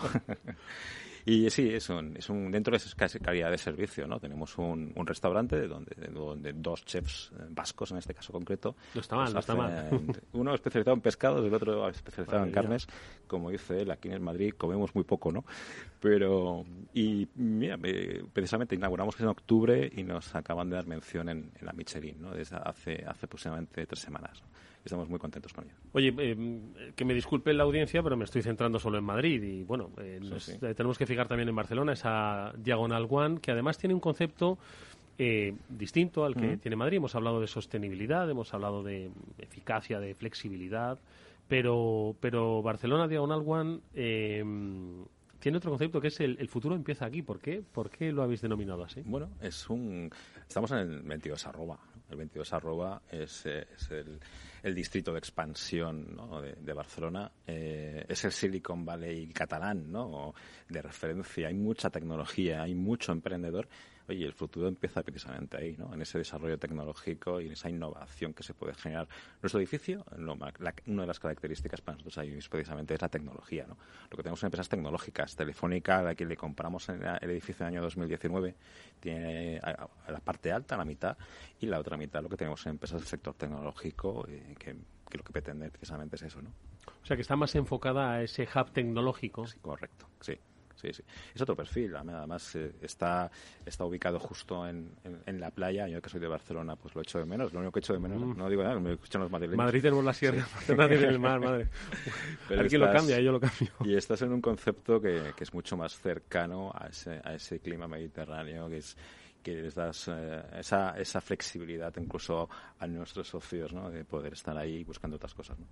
[1.30, 4.20] y sí, es un, es un, dentro de esa calidad de servicio, ¿no?
[4.20, 8.76] Tenemos un, un restaurante donde, donde dos chefs eh, vascos, en este caso concreto.
[8.96, 9.90] No está mal, no está mal.
[10.34, 12.88] Uno especializado en pescados, el otro especializado en carnes.
[13.28, 15.46] Como dice él, aquí en Madrid comemos muy poco, ¿no?
[16.00, 16.66] Pero,
[16.96, 17.78] y mira,
[18.34, 22.32] precisamente inauguramos en octubre y nos acaban de dar mención en, la Michelin, ¿no?
[22.32, 24.42] Desde hace, hace aproximadamente tres semanas.
[24.84, 25.76] Estamos muy contentos con ello.
[25.92, 29.64] Oye, eh, que me disculpe la audiencia, pero me estoy centrando solo en Madrid y
[29.64, 30.20] bueno, eh,
[30.62, 34.58] eh, tenemos que fijar también en Barcelona esa Diagonal One, que además tiene un concepto
[35.68, 36.96] distinto al que tiene Madrid.
[36.96, 40.98] Hemos hablado de sostenibilidad, hemos hablado de eficacia, de flexibilidad,
[41.50, 43.82] pero, pero Barcelona Diagonal One
[45.40, 47.22] tiene otro concepto que es el, futuro empieza aquí.
[47.22, 47.62] ¿Por qué?
[47.62, 49.02] ¿Por qué lo habéis denominado así?
[49.06, 50.10] Bueno, es un
[50.48, 51.80] estamos en el 22 arroba.
[52.10, 54.20] El 22 arroba es, el,
[54.76, 56.18] distrito de expansión
[56.60, 57.32] de, Barcelona.
[57.46, 60.34] Eh, es el Silicon Valley catalán, ¿no?
[60.68, 61.48] De referencia.
[61.48, 63.68] Hay mucha tecnología, hay mucho emprendedor
[64.10, 65.94] Oye, el futuro empieza precisamente ahí, ¿no?
[65.94, 69.08] En ese desarrollo tecnológico y en esa innovación que se puede generar.
[69.40, 70.04] Nuestro edificio,
[70.88, 73.78] una de las características para nosotros ahí precisamente es la tecnología, ¿no?
[74.10, 75.36] Lo que tenemos son empresas tecnológicas.
[75.36, 78.56] Telefónica, a la que le compramos en el edificio del año 2019,
[79.00, 81.16] tiene la parte alta, la mitad,
[81.60, 85.24] y la otra mitad lo que tenemos en empresas del sector tecnológico, eh, que, lo
[85.24, 86.50] que pretende precisamente es eso, ¿no?
[87.02, 89.48] O sea, que está más enfocada a ese hub tecnológico.
[89.48, 90.38] Sí, correcto, sí
[90.80, 91.04] sí, sí.
[91.34, 93.30] Es otro perfil, además eh, está,
[93.66, 95.88] está ubicado justo en, en, la playa.
[95.88, 97.54] Yo que soy de Barcelona, pues lo echo de menos.
[97.54, 98.38] Lo único que echo de menos, mm.
[98.38, 99.58] no digo nada, me escuchan los madrileños.
[99.58, 101.68] Madrid tenemos la sierra, Barcelona tiene el mar, madre.
[102.48, 103.72] Pero Aquí lo cambia, yo lo cambio.
[103.84, 107.60] Y estás en un concepto que, que es mucho más cercano a ese, a ese
[107.60, 108.98] clima mediterráneo, que es
[109.56, 113.90] que les das eh, esa, esa flexibilidad incluso a nuestros socios, ¿no?
[113.90, 115.66] De poder estar ahí buscando otras cosas, ¿no?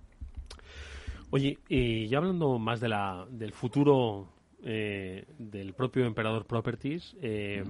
[1.30, 4.28] Oye, y ya hablando más de la, del futuro
[4.62, 7.14] eh, del propio Emperador Properties.
[7.20, 7.62] Eh,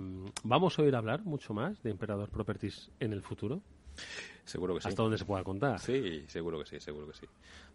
[0.44, 3.60] ¿Vamos a oír hablar mucho más de Emperador Properties en el futuro?
[4.44, 4.88] Seguro que sí.
[4.88, 5.78] Hasta donde se pueda contar.
[5.80, 7.26] Sí, seguro que sí, seguro que sí.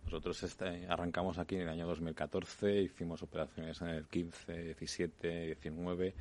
[0.05, 6.15] Nosotros este, arrancamos aquí en el año 2014, hicimos operaciones en el 15, 17, 19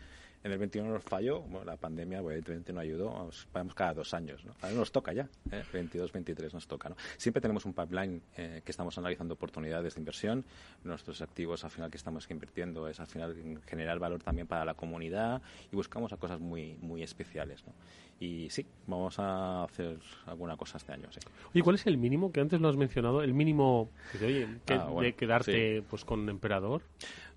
[0.45, 4.45] en el 21 nos falló, bueno, la pandemia evidentemente no ayudó, vamos cada dos años,
[4.45, 4.53] ¿no?
[4.61, 5.63] Ahora nos toca ya, ¿eh?
[5.73, 6.97] 22, 23 nos toca, ¿no?
[7.17, 10.45] Siempre tenemos un pipeline eh, que estamos analizando oportunidades de inversión,
[10.85, 14.75] nuestros activos al final que estamos invirtiendo es al final generar valor también para la
[14.75, 17.73] comunidad y buscamos a cosas muy, muy especiales, ¿no?
[18.19, 21.19] Y sí, vamos a hacer alguna cosa este año, sí.
[21.53, 23.21] Oye, ¿cuál es el mínimo que antes lo has mencionado?
[23.23, 23.91] El mínimo
[24.23, 26.83] oye, ah, de quedarte pues con Emperador.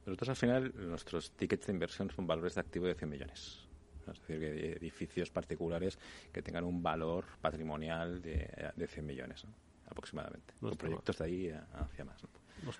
[0.05, 3.67] Nosotros al final nuestros tickets de inversión son valores de activo de 100 millones.
[4.01, 5.97] Es decir, que edificios particulares
[6.31, 9.45] que tengan un valor patrimonial de, de 100 millones
[9.87, 10.53] aproximadamente.
[10.61, 12.21] Los proyectos de ahí hacia más.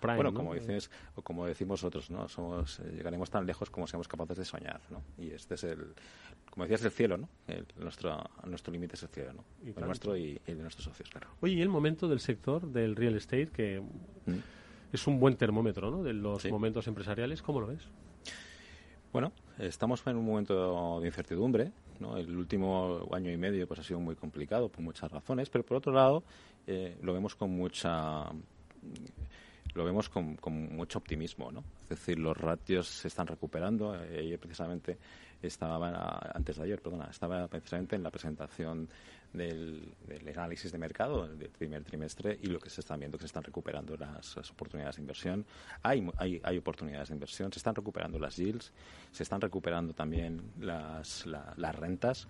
[0.02, 2.28] bueno, como dices, o como decimos nosotros, ¿no?
[2.28, 5.04] Somos, eh, llegaremos tan lejos como seamos capaces de soñar, ¿no?
[5.18, 5.94] Y este es el,
[6.50, 7.30] como decías, el cielo, ¿no?
[7.78, 9.44] nuestro, nuestro límite es el cielo, ¿no?
[9.64, 11.30] el nuestro y, el de nuestros socios, claro.
[11.42, 13.82] Oye, ¿y el momento del sector del real estate que...
[14.26, 14.38] ¿Mm?
[14.96, 16.04] Es un buen termómetro ¿no?
[16.04, 17.42] de los momentos empresariales.
[17.42, 17.88] ¿Cómo lo ves?
[19.14, 21.72] Bueno, estamos en un momento de incertidumbre.
[22.00, 22.18] ¿no?
[22.18, 25.78] El último año y medio pues, ha sido muy complicado por muchas razones, pero por
[25.78, 26.24] otro lado
[26.68, 28.26] eh, lo vemos con mucha
[29.76, 30.38] lo vemos con,
[30.72, 31.64] mucho optimismo, ¿no?
[31.84, 33.96] Es decir, los ratios se están recuperando.
[34.04, 34.98] Eh, precisamente
[35.42, 38.90] estaba antes de ayer, perdona, estaba precisamente en la presentación
[39.34, 39.94] del,
[40.36, 43.44] análisis de mercado del primer trimestre y lo que se están viendo que se están
[43.44, 45.46] recuperando las, oportunidades de inversión.
[45.84, 48.72] Hay, hay, hay, oportunidades de inversión, se están recuperando las yields,
[49.12, 52.28] se están recuperando también las, las rentas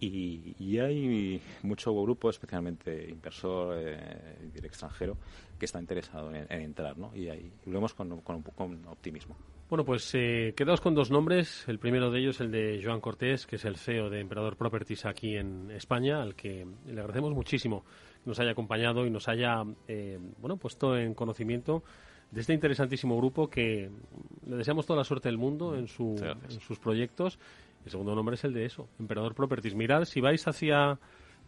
[0.00, 5.16] y, hay mucho grupo, especialmente inversor eh, extranjero,
[5.58, 7.14] que está interesado en, entrar, ¿no?
[7.14, 9.36] Y ahí lo vemos con, con, con optimismo.
[9.68, 11.64] Bueno, pues eh, quedaos con dos nombres.
[11.68, 15.04] El primero de ellos, el de Joan Cortés, que es el CEO de Emperador Properties
[15.04, 17.84] aquí en España, al que le agradecemos muchísimo
[18.24, 21.82] que nos haya acompañado y nos haya eh, bueno puesto en conocimiento
[22.30, 23.90] de este interesantísimo grupo que
[24.46, 26.16] le deseamos toda la suerte del mundo en, su,
[26.48, 27.38] en sus proyectos.
[27.88, 29.74] El segundo nombre es el de eso, Emperador Properties.
[29.74, 30.98] Mirad, si vais hacia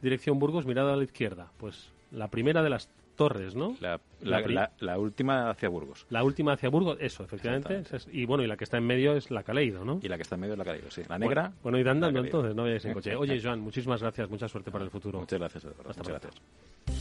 [0.00, 1.52] dirección Burgos, mirad a la izquierda.
[1.58, 3.76] Pues la primera de las Torres, ¿no?
[4.22, 6.06] La, última hacia Burgos.
[6.08, 7.82] La última hacia Burgos, eso, efectivamente.
[8.10, 10.00] y bueno, y la que está en medio es la Caleido, ¿no?
[10.02, 11.02] Y la que está en medio es la Caleido, sí.
[11.06, 11.52] La negra.
[11.62, 13.14] Bueno, y andando entonces, no vayáis en coche.
[13.16, 15.20] Oye, Joan, muchísimas gracias, mucha suerte para el futuro.
[15.20, 16.99] Muchas gracias, Hasta Muchas gracias.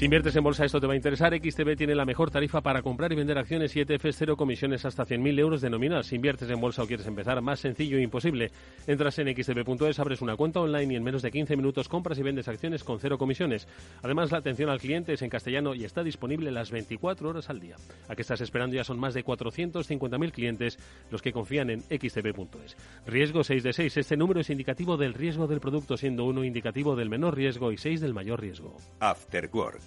[0.00, 1.38] Si inviertes en bolsa, esto te va a interesar.
[1.38, 5.04] XTB tiene la mejor tarifa para comprar y vender acciones y ETFs, cero comisiones hasta
[5.04, 6.04] 100.000 euros de nominal.
[6.04, 8.50] Si inviertes en bolsa o quieres empezar, más sencillo e imposible.
[8.86, 12.22] Entras en xtb.es, abres una cuenta online y en menos de 15 minutos compras y
[12.22, 13.68] vendes acciones con cero comisiones.
[14.02, 17.60] Además, la atención al cliente es en castellano y está disponible las 24 horas al
[17.60, 17.76] día.
[18.08, 18.76] ¿A qué estás esperando?
[18.76, 20.78] Ya son más de 450.000 clientes
[21.10, 22.74] los que confían en xtb.es.
[23.04, 23.98] Riesgo 6 de 6.
[23.98, 27.76] Este número es indicativo del riesgo del producto, siendo uno indicativo del menor riesgo y
[27.76, 28.78] 6 del mayor riesgo.
[29.00, 29.50] After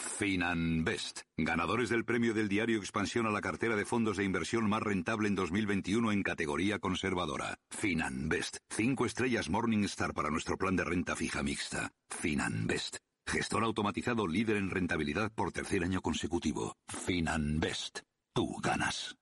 [0.00, 4.82] Finanbest, ganadores del premio del diario Expansión a la cartera de fondos de inversión más
[4.82, 7.58] rentable en 2021 en categoría conservadora.
[7.70, 11.90] Finanbest, cinco estrellas Morningstar para nuestro plan de renta fija mixta.
[12.08, 16.76] Finanbest, gestor automatizado líder en rentabilidad por tercer año consecutivo.
[16.88, 18.00] Finanbest,
[18.32, 19.16] tú ganas.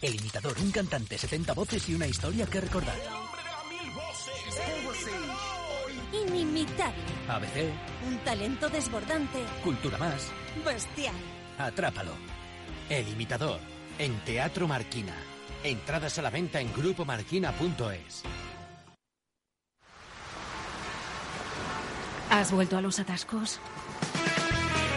[0.00, 2.96] El imitador, un cantante, 70 voces y una historia que recordar.
[6.54, 7.02] Inimitable.
[7.28, 7.68] ABC.
[8.06, 9.44] Un talento desbordante.
[9.64, 10.30] Cultura más.
[10.64, 11.14] Bestial.
[11.58, 12.12] Atrápalo.
[12.88, 13.58] El imitador.
[13.98, 15.14] En Teatro Marquina.
[15.64, 18.22] Entradas a la venta en grupomarquina.es.
[22.30, 23.58] ¿Has vuelto a los atascos?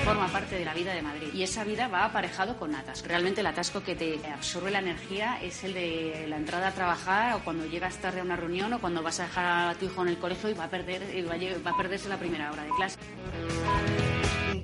[0.07, 3.09] Forma parte de la vida de Madrid y esa vida va aparejado con atasco.
[3.09, 7.35] Realmente el atasco que te absorbe la energía es el de la entrada a trabajar
[7.35, 10.03] o cuando llegas tarde a una reunión o cuando vas a dejar a tu hijo
[10.03, 11.01] en el colegio y va a, perder,
[11.65, 12.97] va a perderse la primera hora de clase.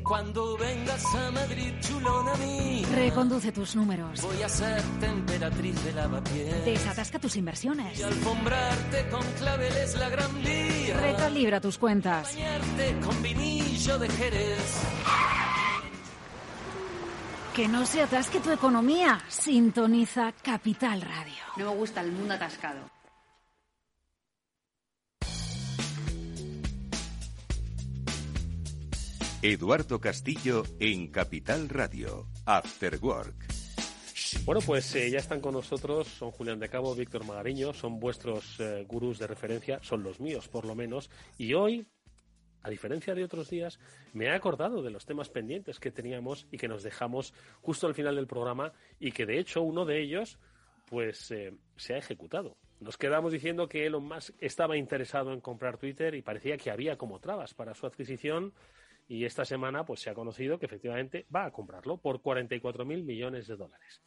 [0.04, 2.86] Cuando vengas a Madrid, chulona mí.
[2.94, 4.22] Reconduce tus números.
[4.22, 6.66] Voy a ser temperatriz de lavapiés.
[6.66, 8.00] Desatasca tus inversiones.
[8.00, 11.00] Y alfombrarte con claveles la gran vía.
[11.00, 12.34] Recalibra tus cuentas.
[12.34, 14.84] Bañarte con vinillo de Jerez.
[17.56, 19.20] Que no se atasque tu economía.
[19.28, 21.44] Sintoniza Capital Radio.
[21.58, 22.90] No me gusta el mundo atascado.
[29.44, 33.36] Eduardo Castillo en Capital Radio, After Work.
[34.46, 38.60] Bueno, pues eh, ya están con nosotros, son Julián de Cabo, Víctor Magariño, son vuestros
[38.60, 41.86] eh, gurús de referencia, son los míos por lo menos, y hoy,
[42.64, 43.80] a diferencia de otros días,
[44.14, 47.94] me he acordado de los temas pendientes que teníamos y que nos dejamos justo al
[47.94, 50.40] final del programa y que de hecho uno de ellos
[50.90, 52.58] pues eh, se ha ejecutado.
[52.80, 56.98] Nos quedamos diciendo que Elon Musk estaba interesado en comprar Twitter y parecía que había
[56.98, 58.54] como trabas para su adquisición
[59.08, 63.04] y esta semana pues se ha conocido que efectivamente va a comprarlo por 44 mil
[63.04, 64.02] millones de dólares.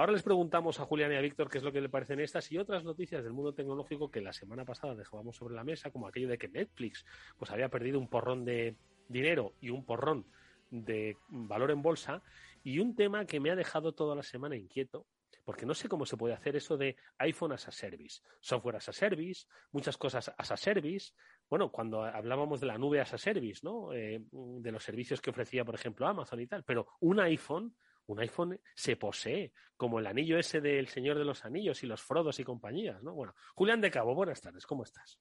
[0.00, 2.50] Ahora les preguntamos a Julián y a Víctor qué es lo que le parecen estas
[2.50, 6.06] y otras noticias del mundo tecnológico que la semana pasada dejábamos sobre la mesa, como
[6.06, 7.04] aquello de que Netflix
[7.36, 8.76] pues había perdido un porrón de
[9.08, 10.24] dinero y un porrón
[10.70, 12.22] de valor en bolsa
[12.64, 15.04] y un tema que me ha dejado toda la semana inquieto
[15.44, 18.88] porque no sé cómo se puede hacer eso de iPhone as a service, software as
[18.88, 21.12] a service, muchas cosas as a service.
[21.50, 23.92] Bueno, cuando hablábamos de la nube as a service, ¿no?
[23.92, 27.74] Eh, de los servicios que ofrecía, por ejemplo, Amazon y tal, pero un iPhone,
[28.06, 32.02] un iPhone se posee, como el anillo ese del Señor de los Anillos y los
[32.02, 33.14] Frodos y compañías, ¿no?
[33.14, 35.18] Bueno, Julián de Cabo, buenas tardes, ¿cómo estás?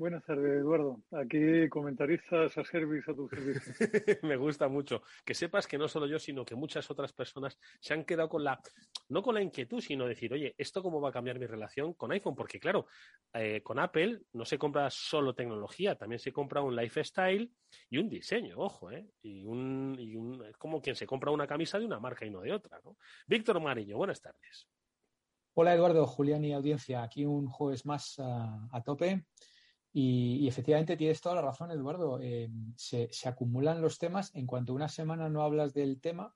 [0.00, 1.02] Buenas tardes, Eduardo.
[1.10, 3.60] Aquí comentaristas a servicio a tu servicio.
[4.22, 5.02] Me gusta mucho.
[5.26, 8.42] Que sepas que no solo yo, sino que muchas otras personas se han quedado con
[8.42, 8.58] la,
[9.10, 12.12] no con la inquietud, sino decir, oye, ¿esto cómo va a cambiar mi relación con
[12.12, 12.34] iPhone?
[12.34, 12.86] Porque claro,
[13.34, 17.52] eh, con Apple no se compra solo tecnología, también se compra un lifestyle
[17.90, 19.06] y un diseño, ojo, ¿eh?
[19.20, 22.30] Y un, y un, es como quien se compra una camisa de una marca y
[22.30, 22.96] no de otra, ¿no?
[23.26, 24.66] Víctor Mariño, buenas tardes.
[25.52, 27.02] Hola Eduardo, Julián y audiencia.
[27.02, 29.26] Aquí un jueves más uh, a tope.
[29.92, 32.20] Y, y, efectivamente tienes toda la razón, Eduardo.
[32.20, 34.30] Eh, se, se, acumulan los temas.
[34.34, 36.32] En cuanto una semana no hablas del tema,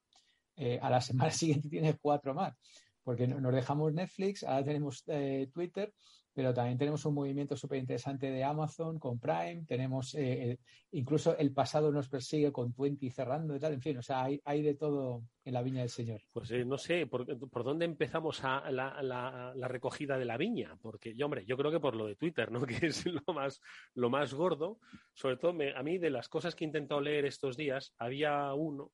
[0.56, 2.54] eh, a la semana siguiente tienes cuatro más.
[3.02, 5.92] Porque nos dejamos Netflix, ahora tenemos eh, Twitter,
[6.34, 9.64] pero también tenemos un movimiento súper interesante de Amazon con Prime.
[9.66, 10.58] Tenemos el,
[10.90, 13.74] incluso el pasado nos persigue con Twenty cerrando y tal.
[13.74, 16.20] En fin, o sea, hay, hay de todo en la viña del Señor.
[16.32, 20.36] Pues eh, no sé, ¿por, ¿por, dónde empezamos a la, la, la, recogida de la
[20.36, 20.76] viña?
[20.82, 22.60] Porque, yo, hombre, yo creo que por lo de Twitter, ¿no?
[22.66, 23.60] Que es lo más,
[23.94, 24.80] lo más gordo.
[25.12, 28.52] Sobre todo, me, a mí, de las cosas que he intentado leer estos días, había
[28.54, 28.90] uno,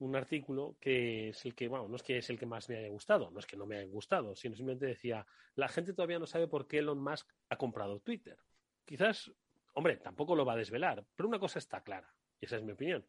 [0.00, 2.76] un artículo que es el que, bueno, no es que es el que más me
[2.76, 6.18] haya gustado, no es que no me haya gustado, sino simplemente decía, la gente todavía
[6.18, 8.38] no sabe por qué Elon Musk ha comprado Twitter.
[8.84, 9.30] Quizás,
[9.74, 12.72] hombre, tampoco lo va a desvelar, pero una cosa está clara, y esa es mi
[12.72, 13.04] opinión,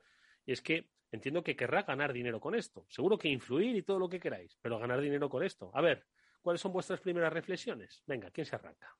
[0.46, 2.86] y es que entiendo que querrá ganar dinero con esto.
[2.90, 5.72] Seguro que influir y todo lo que queráis, pero ganar dinero con esto.
[5.74, 6.06] A ver,
[6.42, 8.04] ¿cuáles son vuestras primeras reflexiones?
[8.06, 8.96] Venga, ¿quién se arranca?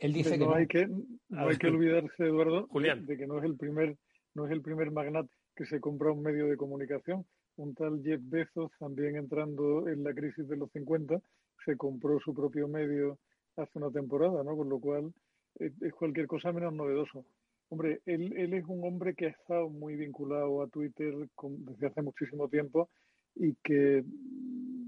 [0.00, 0.54] Él dice no que no.
[0.54, 0.86] hay que,
[1.28, 3.04] no hay que olvidarse, Eduardo, Julián.
[3.06, 3.96] de que no es el primer,
[4.34, 7.24] no es el primer magnate que se compra un medio de comunicación.
[7.56, 11.20] Un tal Jeff Bezos, también entrando en la crisis de los 50,
[11.64, 13.18] se compró su propio medio
[13.56, 14.56] hace una temporada, ¿no?
[14.56, 15.12] Con lo cual
[15.56, 17.24] es, es cualquier cosa menos novedoso.
[17.68, 22.02] Hombre, él, él, es un hombre que ha estado muy vinculado a Twitter desde hace
[22.02, 22.90] muchísimo tiempo
[23.34, 24.04] y que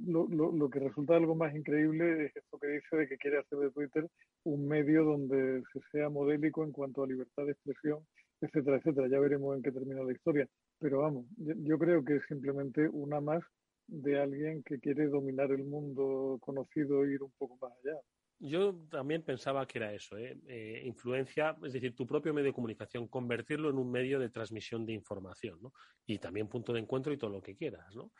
[0.06, 3.38] lo, lo, lo, que resulta algo más increíble es esto que dice de que quiere
[3.38, 4.08] hacer de Twitter
[4.44, 8.06] un medio donde se sea modélico en cuanto a libertad de expresión,
[8.40, 9.08] etcétera, etcétera.
[9.08, 10.48] Ya veremos en qué termina la historia.
[10.78, 13.42] Pero vamos, yo, creo que es simplemente una más
[13.86, 17.98] de alguien que quiere dominar el mundo conocido e ir un poco más allá.
[18.38, 20.38] Yo también pensaba que era eso, ¿eh?
[20.46, 20.82] ¿eh?
[20.84, 24.92] influencia, es decir, tu propio medio de comunicación, convertirlo en un medio de transmisión de
[24.92, 25.72] información, ¿no?
[26.04, 28.12] Y también punto de encuentro y todo lo que quieras, ¿no?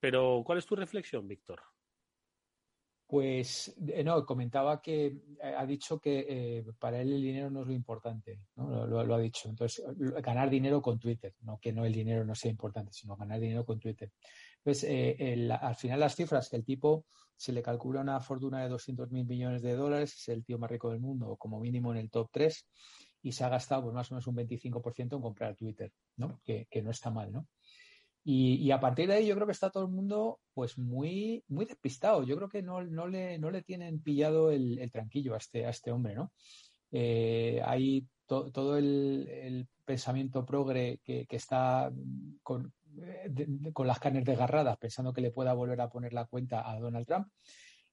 [0.00, 1.60] Pero, ¿cuál es tu reflexión, Víctor?
[3.06, 7.60] Pues eh, no, comentaba que eh, ha dicho que eh, para él el dinero no
[7.60, 8.84] es lo importante, ¿no?
[8.86, 9.48] Lo, ha dicho.
[9.48, 9.84] Entonces,
[10.22, 13.64] ganar dinero con Twitter, no que no el dinero no sea importante, sino ganar dinero
[13.64, 14.10] con Twitter.
[14.58, 19.10] Entonces, al final las cifras que el tipo se le calcula una fortuna de 200
[19.12, 22.10] mil millones de dólares, es el tío más rico del mundo, como mínimo en el
[22.10, 22.66] top 3,
[23.22, 26.40] y se ha gastado pues, más o menos un 25% en comprar Twitter, ¿no?
[26.42, 27.46] Que, que no está mal, ¿no?
[28.28, 31.64] Y, a partir de ahí yo creo que está todo el mundo pues muy, muy
[31.64, 32.24] despistado.
[32.24, 35.70] Yo creo que no, no, le, no le tienen pillado el, tranquillo a este, a
[35.70, 36.32] este hombre, ¿no?
[36.90, 41.92] Eh, hay todo el, pensamiento progre que, está
[42.42, 42.74] con,
[43.72, 47.06] con, las carnes desgarradas, pensando que le pueda volver a poner la cuenta a Donald
[47.06, 47.28] Trump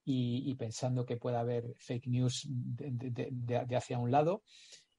[0.04, 4.42] y, pensando que pueda haber fake news de hacia un lado.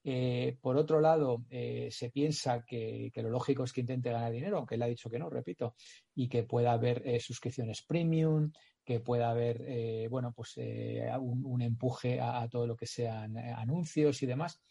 [0.07, 4.57] Eh, por otro lado, eh, se piensa que, lo lógico es que intente ganar dinero,
[4.59, 5.73] aunque él ha dicho que no, repito,
[6.13, 8.51] y que pueda haber eh, suscripciones premium,
[8.83, 14.61] que pueda haber, bueno, pues un, empuje a, todo lo que sean anuncios y demás.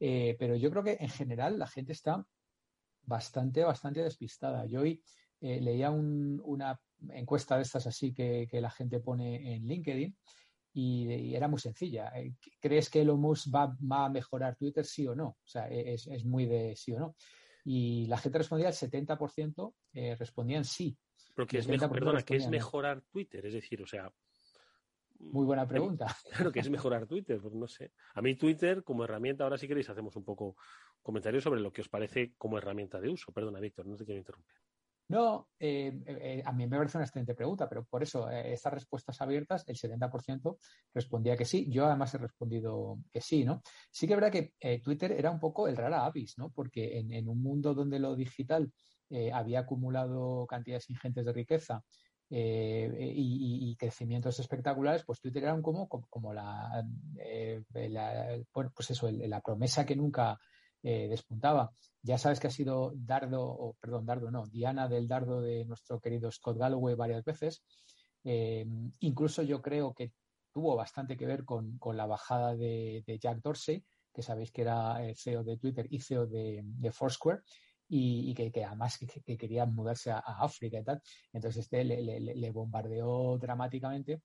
[0.00, 2.26] pero yo creo que en general la gente está
[3.04, 4.66] bastante, bastante despistada.
[4.66, 5.00] Yo hoy
[5.40, 6.80] leía una
[7.10, 10.16] encuesta de estas así que la gente pone en LinkedIn
[10.72, 12.12] y, era muy sencilla.
[12.16, 15.28] Eh, ¿Crees que Elon Musk va, a mejorar Twitter, sí o no?
[15.28, 17.16] O sea, e, es, muy de sí o no.
[17.64, 20.96] Y la gente respondía, el 70% eh, respondían sí.
[21.34, 23.46] Pero que es, perdona, ¿qué es mejorar Twitter?
[23.46, 24.12] Es decir, o sea...
[25.18, 26.06] Muy buena pregunta.
[26.32, 27.40] Claro, que es mejorar Twitter?
[27.40, 27.92] Pues no sé.
[28.14, 30.56] A mí Twitter como herramienta, ahora si queréis hacemos un poco
[31.00, 33.32] comentarios sobre lo que os parece como herramienta de uso.
[33.32, 34.56] Perdona, Víctor, no te quiero interrumpir.
[35.12, 38.72] No, eh, eh, a mí me parece una excelente pregunta, pero por eso eh, estas
[38.72, 40.56] respuestas abiertas, el 70%
[40.94, 41.66] respondía que sí.
[41.68, 43.60] Yo además he respondido que sí, ¿no?
[43.90, 46.48] Sí que es verdad que Twitter era un poco el rara avis, ¿no?
[46.48, 48.72] Porque en, un mundo donde lo digital
[49.34, 51.84] había acumulado cantidades ingentes de riqueza
[52.30, 56.82] y, crecimientos espectaculares, pues Twitter era como, como, la,
[58.74, 60.38] pues eso, la promesa que nunca
[60.82, 61.72] eh, despuntaba.
[62.02, 66.00] Ya sabes que ha sido dardo, o perdón, dardo no, Diana del dardo de nuestro
[66.00, 67.62] querido Scott Galloway varias veces.
[68.24, 68.66] Eh,
[69.00, 70.12] incluso yo creo que
[70.52, 75.14] tuvo bastante que ver con, la bajada de, Jack Dorsey, que sabéis que era eh,
[75.14, 77.42] CEO de Twitter y CEO de, Foursquare,
[77.88, 81.00] y, que, además que, quería mudarse a, África y tal.
[81.32, 84.22] Entonces este le bombardeó dramáticamente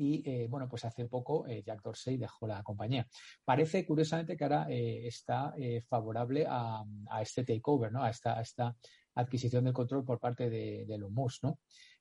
[0.00, 3.06] y eh, bueno, pues hace poco eh, Jack Dorsey dejó la compañía.
[3.44, 5.54] Parece curiosamente que ahora eh, está
[5.86, 6.82] favorable a,
[7.20, 8.02] este takeover, ¿no?
[8.02, 8.74] A esta, esta
[9.14, 11.58] adquisición del control por parte de, de Elon Musk, ¿no?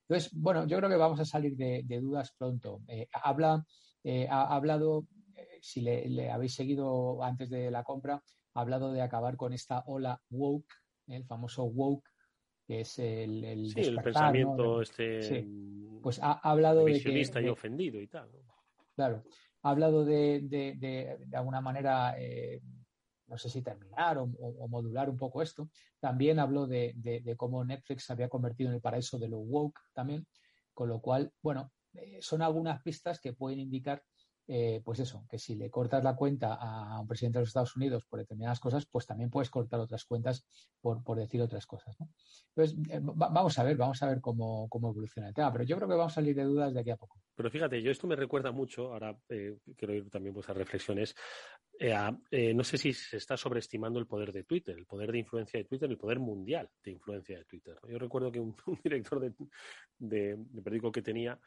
[0.07, 2.81] Entonces, bueno, yo creo que vamos a salir de, dudas pronto.
[3.11, 3.65] habla,
[4.29, 5.05] ha hablado,
[5.61, 8.23] si le, habéis seguido antes de la compra,
[8.53, 10.73] ha hablado de acabar con esta ola woke,
[11.07, 12.07] el famoso woke,
[12.69, 15.43] que es el, el, sí, el pensamiento este
[16.03, 18.29] pues ha, hablado de que y ofendido y tal
[18.95, 19.23] claro
[19.63, 22.61] ha hablado de de, de, alguna manera eh,
[23.25, 24.27] no sé si terminar o,
[24.67, 25.69] modular un poco esto.
[25.99, 29.79] También habló de, de, cómo Netflix se había convertido en el paraíso de lo woke
[29.93, 30.27] también
[30.73, 34.03] con lo cual bueno eh, son algunas pistas que pueden indicar
[34.51, 37.75] eh, pues eso, que si le cortas la cuenta a un presidente de los Estados
[37.75, 40.43] Unidos por determinadas cosas, pues también puedes cortar otras cuentas
[40.81, 41.95] por, decir otras cosas.
[42.55, 45.87] Entonces, eh, vamos a ver, vamos a ver cómo, evoluciona el tema, pero yo creo
[45.87, 47.21] que vamos a salir de dudas de aquí a poco.
[47.35, 51.13] Pero fíjate, yo esto me recuerda mucho, ahora eh, quiero ir también a reflexiones,
[51.79, 55.65] no sé si se está sobreestimando el poder de Twitter, el poder de influencia de
[55.65, 57.77] Twitter, el poder mundial de influencia de Twitter.
[57.87, 59.31] Yo recuerdo que un, director de,
[59.99, 61.39] de, de periódico que tenía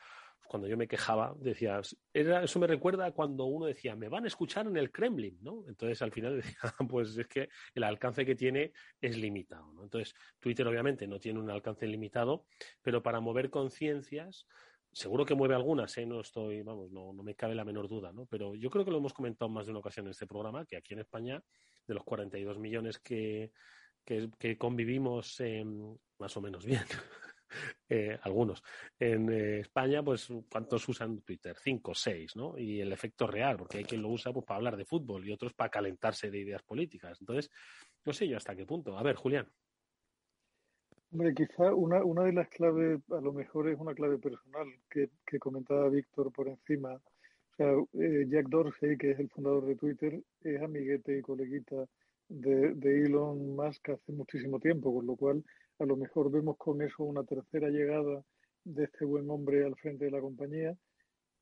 [0.47, 4.24] cuando yo me quejaba, decías, era, eso me recuerda a cuando uno decía, me van
[4.24, 5.64] a escuchar en el Kremlin, ¿no?
[5.66, 9.84] Entonces al final decía, pues es que el alcance que tiene es limitado, ¿no?
[9.84, 12.47] Entonces Twitter obviamente no tiene un alcance limitado,
[12.82, 14.47] pero para mover conciencias,
[14.93, 16.07] seguro que mueve algunas, ¿eh?
[16.07, 18.26] No estoy, vamos, no, no me cabe la menor duda, ¿no?
[18.26, 20.76] Pero yo creo que lo hemos comentado más de una ocasión en este programa, que
[20.76, 21.43] aquí en España,
[21.86, 23.53] de los 42 millones que,
[24.05, 25.43] que, convivimos
[26.18, 26.82] más o menos bien.
[27.94, 28.62] Eh, algunos.
[28.98, 31.55] En eh, España, pues, ¿cuántos usan Twitter?
[31.62, 32.57] Cinco, seis, ¿no?
[32.57, 35.32] Y el efecto real, porque hay quien lo usa pues, para hablar de fútbol y
[35.32, 37.20] otros para calentarse de ideas políticas.
[37.20, 37.50] Entonces,
[38.07, 38.96] no sé yo hasta qué punto.
[38.96, 39.46] A ver, Julián.
[41.12, 45.11] Hombre, quizá una, una de las claves, a lo mejor es una clave personal que,
[45.38, 46.94] comentaba Víctor por encima.
[46.94, 51.84] O sea, eh, Jack Dorsey, que es el fundador de Twitter, es amiguete y coleguita
[52.28, 55.44] de, de Elon Musk hace muchísimo tiempo, con lo cual
[55.79, 58.23] a lo mejor vemos con eso una tercera llegada
[58.64, 60.77] de este buen hombre al frente de la compañía.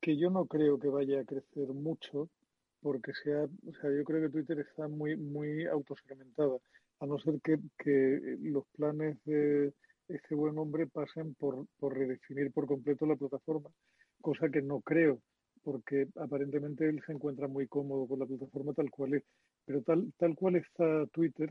[0.01, 2.29] que yo no creo que vaya a crecer mucho
[2.81, 6.57] porque sea, o sea, yo creo que Twitter está muy, muy autosegmentada,
[6.99, 9.73] a no ser que, que los planes de
[10.07, 13.69] este buen hombre pasen por, por redefinir por completo la plataforma,
[14.21, 15.21] cosa que no creo,
[15.63, 19.23] porque aparentemente él se encuentra muy cómodo con la plataforma tal cual es.
[19.65, 21.49] Pero tal, tal cual está Twitter,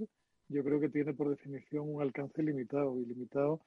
[0.50, 3.60] yo creo que tiene por definición un alcance limitado y limitado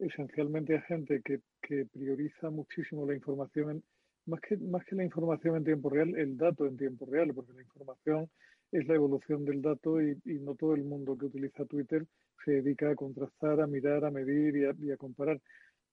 [0.00, 3.84] esencialmente a gente que, que prioriza muchísimo la información, en,
[4.26, 7.52] más, que, más que la información en tiempo real, el dato en tiempo real, porque
[7.52, 8.28] la información
[8.72, 12.04] es la evolución del dato y, no todo el mundo que utiliza Twitter
[12.44, 15.40] se dedica a contrastar, a mirar, a medir y a, y comparar.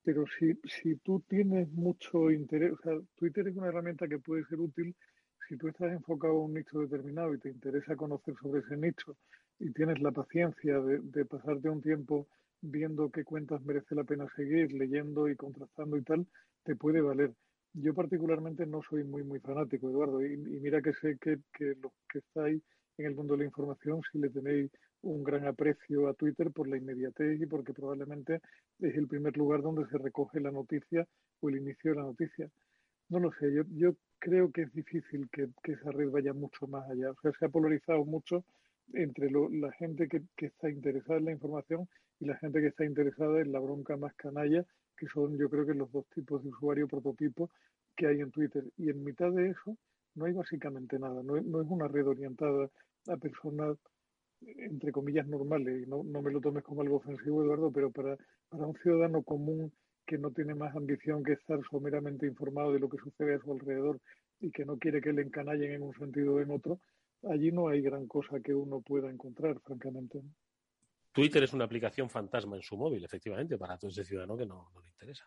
[0.04, 4.44] Pero si, si tú tienes mucho interés, o sea, Twitter es una herramienta que puede
[4.46, 4.96] ser útil
[5.48, 9.16] si tú estás enfocado a un nicho determinado y te interesa conocer sobre ese nicho
[9.62, 12.28] y tienes la paciencia de, pasarte un tiempo
[12.62, 16.26] viendo qué cuentas merece la pena seguir, leyendo y contrastando y tal,
[16.64, 17.32] te puede valer.
[17.74, 21.76] Yo particularmente no soy muy, muy fanático, Eduardo, y, y mira que sé que, que
[21.82, 22.62] los que estáis
[22.97, 24.72] en el mundo de la información, si le tenéis
[25.03, 28.41] un gran aprecio a Twitter por la inmediatez y porque probablemente
[28.80, 31.07] es el primer lugar donde se recoge la noticia
[31.39, 32.49] o el inicio de la noticia.
[33.09, 36.68] No lo sé, yo, yo creo que es difícil que, que esa red vaya mucho
[36.68, 37.12] más allá.
[37.12, 38.43] O sea, se ha polarizado mucho
[38.94, 41.88] entre lo, la gente que, que, está interesada en la información
[42.20, 44.66] y la gente que está interesada en la bronca más canalla,
[44.98, 47.50] que son yo creo que los dos tipos de usuario prototipo
[47.96, 48.64] que hay en Twitter.
[48.78, 49.78] Y en mitad de eso
[50.16, 52.70] no hay básicamente nada, no, es una red orientada
[53.08, 53.78] a personas
[54.42, 58.18] entre comillas normales, y no, no me lo tomes como algo ofensivo, Eduardo, pero para,
[58.50, 59.72] para un ciudadano común
[60.08, 63.52] que no tiene más ambición que estar someramente informado de lo que sucede a su
[63.52, 64.00] alrededor
[64.39, 66.80] y que no quiere que le encanallen en un sentido o en otro,
[67.30, 70.22] allí no hay gran cosa que uno pueda encontrar, francamente.
[71.12, 74.72] Twitter es una aplicación fantasma en su móvil, efectivamente, para todo ese ciudadano que no,
[74.74, 75.26] no le interesa.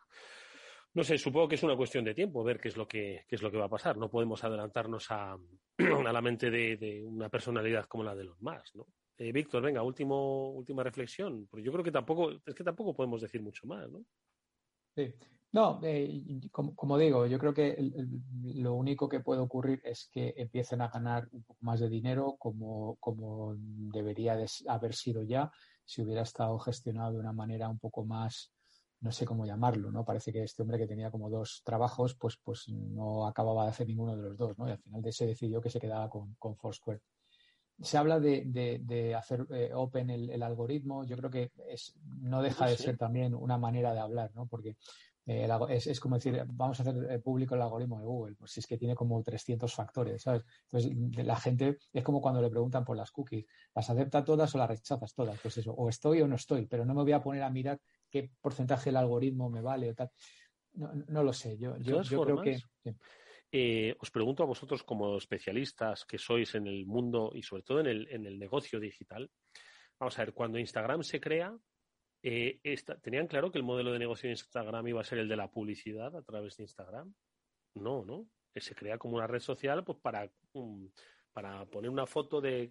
[0.94, 3.34] No sé, supongo que es una cuestión de tiempo ver qué es lo que, qué
[3.34, 3.96] es lo que va a pasar.
[3.96, 5.36] No podemos adelantarnos a,
[5.78, 8.86] a la mente de, de, una personalidad como la de los más, ¿no?
[9.16, 13.20] Eh, Víctor, venga, último, última reflexión, porque yo creo que tampoco, es que tampoco podemos
[13.20, 14.04] decir mucho más, ¿no?
[14.96, 15.12] Sí.
[15.54, 19.80] No, eh, como, como, digo, yo creo que el, el, lo único que puede ocurrir
[19.84, 24.96] es que empiecen a ganar un poco más de dinero como, como debería de haber
[24.96, 25.52] sido ya
[25.84, 28.52] si hubiera estado gestionado de una manera un poco más,
[28.98, 30.04] no sé cómo llamarlo, ¿no?
[30.04, 33.86] Parece que este hombre que tenía como dos trabajos, pues, pues no acababa de hacer
[33.86, 34.66] ninguno de los dos, ¿no?
[34.68, 37.00] Y al final de se decidió que se quedaba con, con Foursquare
[37.80, 41.04] se habla de, de, de hacer eh, open el, el, algoritmo.
[41.04, 44.46] Yo creo que es, no deja de ser también una manera de hablar, ¿no?
[44.46, 44.76] Porque
[45.26, 48.52] eh, es, es, como decir, vamos a hacer eh, público el algoritmo de Google, pues
[48.52, 50.44] si es que tiene como 300 factores, ¿sabes?
[50.70, 54.58] Entonces, la gente es como cuando le preguntan por las cookies, ¿las acepta todas o
[54.58, 55.38] las rechazas todas?
[55.40, 57.80] Pues eso, o estoy o no estoy, pero no me voy a poner a mirar
[58.10, 60.10] qué porcentaje del algoritmo me vale o tal.
[60.74, 62.58] No, no lo sé, yo, yo, yo creo que.
[62.58, 62.94] Sí.
[63.56, 67.78] Eh, os pregunto a vosotros como especialistas que sois en el mundo y sobre todo
[67.78, 69.30] en el, en el negocio digital,
[69.96, 71.56] vamos a ver, cuando Instagram se crea,
[72.26, 75.28] eh, esta, ¿tenían claro que el modelo de negocio de Instagram iba a ser el
[75.28, 77.12] de la publicidad a través de Instagram?
[77.74, 78.26] No, ¿no?
[78.50, 80.88] Que se crea como una red social pues para, um,
[81.34, 82.70] para poner una foto de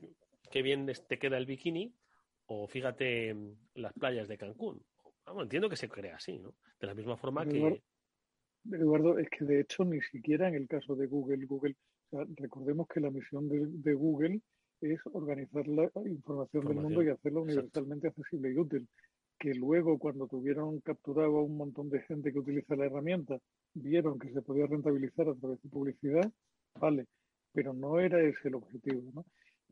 [0.49, 1.93] qué bien te queda el bikini
[2.47, 3.36] o fíjate
[3.76, 4.84] las playas de Cancún.
[5.24, 6.56] Vamos, entiendo que se crea así, ¿no?
[6.80, 7.80] De la misma forma que
[8.72, 11.76] Eduardo, es que de hecho ni siquiera en el caso de Google, Google,
[12.10, 14.41] o sea, recordemos que la misión de, de, Google
[14.82, 18.22] es organizar la información del mundo y hacerla universalmente Exacto.
[18.22, 18.88] accesible y útil.
[19.44, 23.38] Que luego, cuando tuvieron capturado a un montón de gente que utiliza la herramienta,
[23.74, 26.32] vieron que se podía rentabilizar a través de publicidad,
[26.80, 27.08] vale,
[27.52, 29.02] pero no era ese el objetivo.
[29.14, 29.26] ¿no?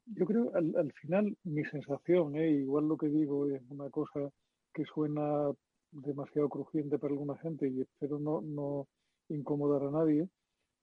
[0.07, 2.51] Yo creo, al, al final, mi sensación, ¿eh?
[2.51, 4.29] igual lo que digo es una cosa
[4.73, 5.49] que suena
[5.93, 8.89] demasiado crujiente para alguna gente y espero no, no
[9.29, 10.27] incomodar a nadie,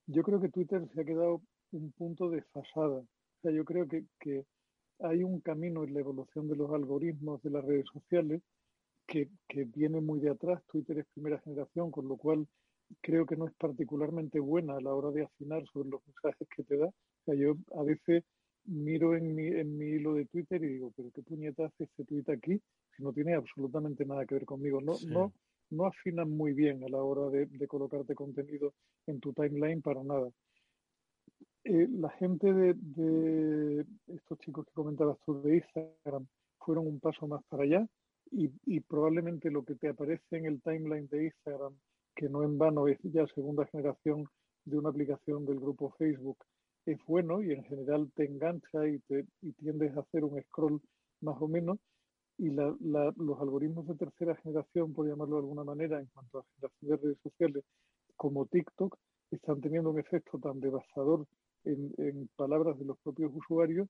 [0.06, 3.00] yo creo que Twitter se ha quedado un punto desfasada.
[3.00, 4.46] O sea, yo creo que, que
[5.00, 8.40] hay un camino en la evolución de los algoritmos de las redes sociales
[9.08, 10.62] que, que, viene muy de atrás.
[10.70, 12.46] Twitter es primera generación, con lo cual
[13.00, 16.62] creo que no es particularmente buena a la hora de afinar sobre los mensajes que
[16.62, 16.86] te da.
[16.86, 18.22] O sea, yo a veces
[18.66, 22.04] miro en mi, en mi hilo de Twitter y digo, pero qué puñeta hace este
[22.04, 22.60] tweet aquí
[22.96, 24.80] si no tiene absolutamente nada que ver conmigo.
[24.80, 25.06] No, sí.
[25.06, 25.32] no,
[25.70, 28.74] no afinan muy bien a la hora de, de, colocarte contenido
[29.06, 30.30] en tu timeline para nada.
[31.64, 36.26] Eh, la gente de, de, estos chicos que comentabas tú de Instagram
[36.58, 37.88] fueron un paso más para allá
[38.30, 41.74] y, y probablemente lo que te aparece en el timeline de Instagram,
[42.14, 44.26] que no en vano es ya segunda generación
[44.64, 46.38] de una aplicación del grupo Facebook,
[46.86, 50.80] es bueno y en general te engancha y, te, y tiendes a hacer un scroll
[51.20, 51.78] más o menos.
[52.38, 52.72] Y la,
[53.16, 56.96] los algoritmos de tercera generación, por llamarlo de alguna manera, en cuanto a generación de
[56.96, 57.64] redes sociales,
[58.16, 58.96] como TikTok,
[59.32, 61.26] están teniendo un efecto tan devastador
[61.64, 63.88] en palabras de los propios usuarios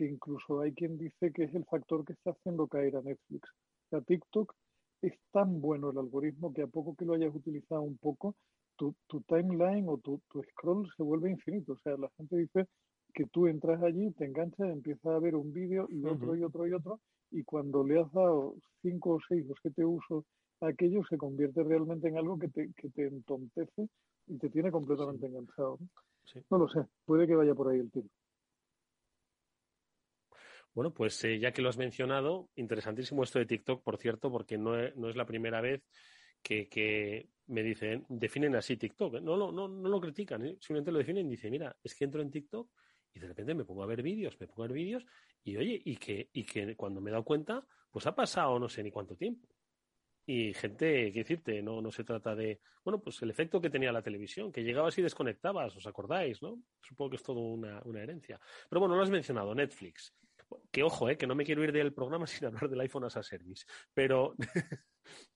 [0.00, 3.48] que incluso hay quien dice que es el factor que está haciendo caer a Netflix.
[3.90, 4.54] Sea, TikTok
[5.02, 8.36] es tan bueno el algoritmo que a poco que lo hayas utilizado un poco,
[8.76, 11.72] tu, tu timeline o tu, tu, scroll se vuelve infinito.
[11.72, 12.66] O sea, la gente dice
[13.12, 16.66] que tú entras allí, te enganchas, empiezas a ver un vídeo y otro y otro
[16.66, 17.00] y otro,
[17.32, 20.24] y cuando le has dado cinco o seis o siete usos
[20.60, 23.88] a aquello, se convierte realmente en algo que te, que te entontece
[24.28, 25.26] y te tiene completamente sí.
[25.26, 25.78] enganchado.
[26.32, 26.38] Sí.
[26.50, 28.08] no lo sé, puede que vaya por ahí el tiro.
[30.74, 34.56] Bueno, pues eh, ya que lo has mencionado, interesantísimo esto de TikTok, por cierto, porque
[34.56, 35.82] no no es la primera vez
[36.42, 39.16] que, que, me dicen, definen así TikTok.
[39.16, 39.20] ¿eh?
[39.20, 40.56] No, no, no, no lo critican, ¿eh?
[40.60, 42.70] simplemente lo definen y dicen, mira, es que entro en TikTok
[43.12, 45.04] y de repente me pongo a ver vídeos, me pongo a ver vídeos
[45.42, 48.68] y oye, y que, y que cuando me he dado cuenta, pues ha pasado no
[48.68, 49.48] sé ni cuánto tiempo.
[50.26, 53.90] Y gente, qué decirte, no, no se trata de, bueno, pues el efecto que tenía
[53.90, 56.62] la televisión, que llegabas y desconectabas, ¿os acordáis, no?
[56.80, 58.38] Supongo que es todo una, una herencia.
[58.68, 60.14] Pero bueno, lo has mencionado, Netflix.
[60.70, 63.16] Que ojo, eh, que no me quiero ir del programa sin hablar del iPhone as
[63.16, 63.64] a Service.
[63.94, 64.34] Pero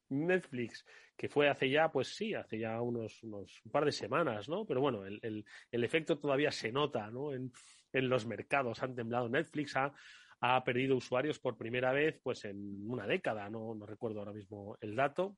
[0.09, 0.85] Netflix,
[1.17, 4.65] que fue hace ya, pues sí, hace ya unos, unos un par de semanas, ¿no?
[4.67, 7.33] Pero bueno, el, el, el efecto todavía se nota, ¿no?
[7.33, 7.53] En,
[7.93, 9.29] en, los mercados han temblado.
[9.29, 9.93] Netflix ha,
[10.41, 14.77] ha, perdido usuarios por primera vez, pues en una década, no, no recuerdo ahora mismo
[14.81, 15.37] el dato.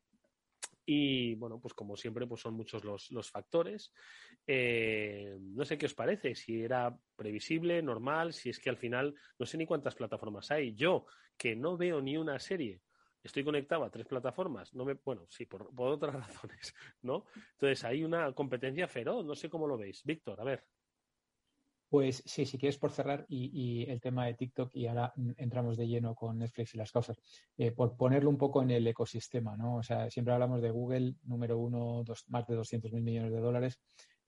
[0.89, 3.93] Y bueno, pues como siempre, pues son muchos los, los factores.
[4.47, 9.15] Eh, no sé qué os parece, si era previsible, normal, si es que al final
[9.39, 10.75] no sé ni cuántas plataformas hay.
[10.75, 11.07] Yo,
[11.37, 12.83] que no veo ni una serie,
[13.21, 17.27] estoy conectado a tres plataformas, no me, bueno, sí, por, por otras razones, ¿no?
[17.53, 20.05] Entonces hay una competencia feroz, no sé cómo lo veis.
[20.05, 20.65] Víctor, a ver.
[21.97, 25.89] Pues sí, si quieres por cerrar y, el tema de TikTok y ahora entramos de
[25.89, 27.17] lleno con Netflix y las causas,
[27.57, 29.77] eh, por ponerlo un poco en el ecosistema, ¿no?
[29.77, 33.41] O sea, siempre hablamos de Google, número uno, dos, más de 200 mil millones de
[33.41, 33.81] dólares,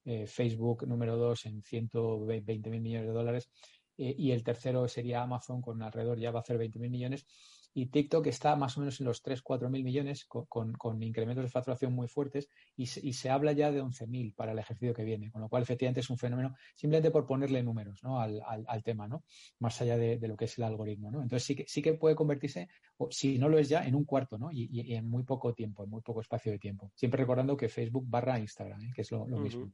[0.07, 3.51] eh, Facebook, número dos, en 120 mil millones de dólares,
[3.99, 7.27] eh, y el tercero sería Amazon, con alrededor ya va a hacer 20 mil millones,
[7.75, 11.03] y TikTok está más o menos en los 3, 4 mil millones con, con, con,
[11.03, 14.53] incrementos de facturación muy fuertes y se, y se habla ya de 11 mil para
[14.53, 18.03] el ejercicio que viene, con lo cual efectivamente es un fenómeno simplemente por ponerle números
[18.03, 18.21] ¿no?
[18.21, 19.25] al, al, al, tema, ¿no?
[19.59, 21.11] más allá de, de, lo que es el algoritmo.
[21.11, 21.23] ¿no?
[21.23, 24.05] Entonces sí que, sí que puede convertirse, o si no lo es ya, en un
[24.05, 24.51] cuarto ¿no?
[24.51, 26.91] y, y, en muy poco tiempo, en muy poco espacio de tiempo.
[26.95, 28.93] Siempre recordando que Facebook barra Instagram, ¿eh?
[28.95, 29.43] que es lo, lo uh -huh.
[29.43, 29.65] mismo.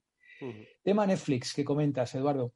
[0.41, 0.69] Uh -huh.
[0.83, 2.53] Tema Netflix que comentas, Eduardo.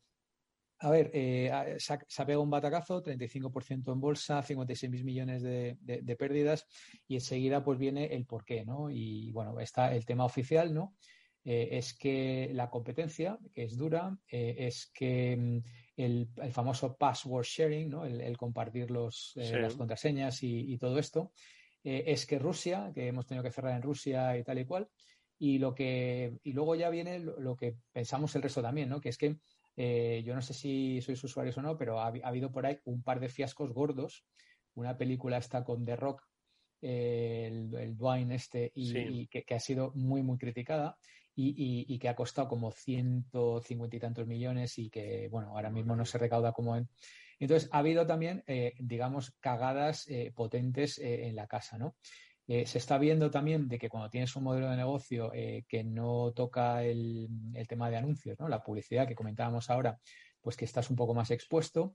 [0.80, 5.42] A ver, eh, se, ha, se, ha, pegado un batacazo, 35% en bolsa, 56 millones
[5.42, 6.66] de, de, de, pérdidas
[7.08, 8.88] y enseguida pues viene el porqué, ¿no?
[8.88, 10.94] Y bueno, está el tema oficial, ¿no?
[11.50, 15.58] Eh, es que la competencia, que es dura, eh, es que mm,
[15.96, 18.04] el, el, famoso password sharing, ¿no?
[18.04, 19.54] El, el compartir los, eh, sí.
[19.54, 21.32] las contraseñas y, y todo esto,
[21.82, 24.90] es que Rusia, que hemos tenido que cerrar en Rusia y tal y cual,
[25.38, 29.00] y lo que y luego ya viene lo, lo que pensamos el resto también, ¿no?
[29.00, 29.38] Que es que
[29.76, 32.80] eh, yo no sé si sois usuarios o no, pero ha, ha, habido por ahí
[32.84, 34.24] un par de fiascos gordos.
[34.74, 36.22] Una película está con The Rock,
[36.82, 38.98] eh, el, el, Dwayne este, y, sí.
[38.98, 40.96] y que, que, ha sido muy, muy criticada
[41.34, 45.70] y, y, y, que ha costado como 150 y tantos millones y que, bueno, ahora
[45.70, 46.88] mismo no se recauda como en...
[47.38, 51.94] Entonces, ha habido también, eh, digamos, cagadas eh, potentes en la casa, ¿no?
[52.50, 55.84] Eh, se está viendo también de que cuando tienes un modelo de negocio eh, que
[55.84, 57.28] no toca el,
[57.68, 59.98] tema de anuncios, la publicidad que comentábamos ahora,
[60.40, 61.94] pues que estás un poco más expuesto.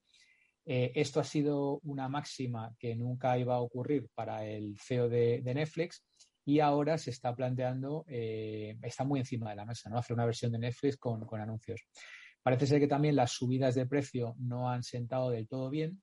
[0.63, 5.41] Eh, esto ha sido una máxima que nunca iba a ocurrir para el CEO de,
[5.43, 6.05] Netflix
[6.45, 9.97] y ahora se está planteando, está muy encima de la mesa, ¿no?
[9.97, 11.81] hacer una versión de Netflix con, con anuncios.
[12.43, 16.01] Parece ser que también las subidas de precio no han sentado del todo bien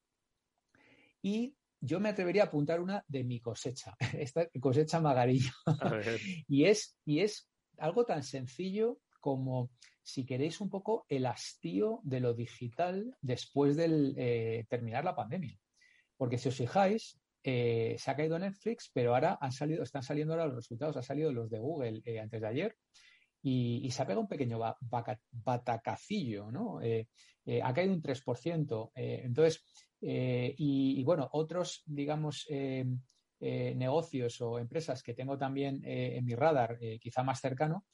[1.22, 5.52] y yo me atrevería a apuntar una de mi cosecha, esta cosecha magarillo.
[6.48, 9.70] y, es, y es algo tan sencillo como,
[10.02, 15.58] si queréis, un poco el hastío de lo digital después de eh, terminar la pandemia.
[16.16, 20.34] Porque si os fijáis, eh, se ha caído Netflix, pero ahora han salido, están saliendo
[20.34, 22.76] ahora los resultados, han salido los de Google eh, antes de ayer.
[23.42, 24.60] Y, se ha pegado un pequeño
[25.30, 26.80] batacacillo, ¿no?
[26.82, 27.08] Eh,
[27.46, 28.92] eh, ha caído un 3%.
[28.94, 29.64] Eh, entonces,
[30.00, 32.46] y, bueno, otros, digamos,
[33.40, 37.84] negocios o empresas que tengo también en mi radar, quizá más cercano,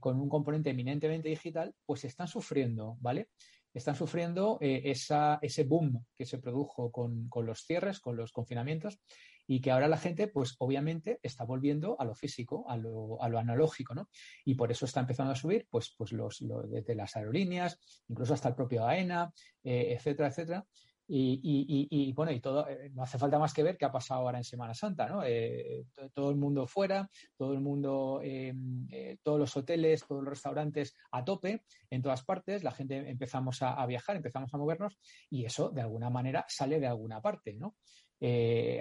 [0.00, 3.28] con un componente eminentemente digital, pues están sufriendo, ¿vale?
[3.74, 8.98] Están sufriendo esa, ese boom que se produjo con, con los cierres, con los confinamientos,
[9.46, 13.28] y que ahora la gente, pues obviamente, está volviendo a lo físico, a lo, a
[13.28, 14.08] lo analógico, ¿no?
[14.44, 17.78] Y por eso está empezando a subir, pues, pues los, los desde las aerolíneas,
[18.08, 19.32] incluso hasta el propio AENA,
[19.62, 20.66] eh, etcétera, etcétera.
[21.08, 24.38] Y, bueno, y todo, eh, no hace falta más que ver qué ha pasado ahora
[24.38, 25.22] en Semana Santa, ¿no?
[25.24, 30.30] Eh, todo el mundo fuera, todo el mundo, em, eh, todos los hoteles, todos los
[30.30, 34.98] restaurantes a tope, en todas partes, la gente empezamos a, viajar, empezamos a movernos
[35.30, 37.76] y eso de alguna manera sale de alguna parte, ¿no?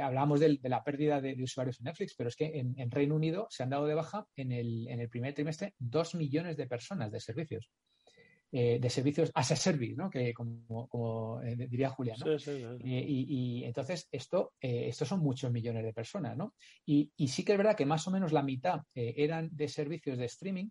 [0.01, 3.63] hablábamos de, la pérdida de, usuarios en Netflix, pero es que en, Reino Unido se
[3.63, 7.19] han dado de baja en el, en el primer trimestre dos millones de personas de
[7.19, 7.69] servicios.
[8.58, 10.10] Eh, de servicios as a service, ¿no?
[10.10, 12.32] Que como, eh, diría Julián, ¿no?
[12.32, 16.53] Eh, y, entonces esto, estos son muchos millones de personas, ¿no?
[16.86, 20.24] Y, sí que es verdad que más o menos la mitad eran de servicios de
[20.28, 20.70] streaming,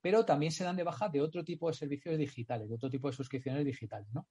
[0.00, 3.08] pero también se dan de baja de otro tipo de servicios digitales, de otro tipo
[3.08, 4.28] de suscripciones digitales, ¿no?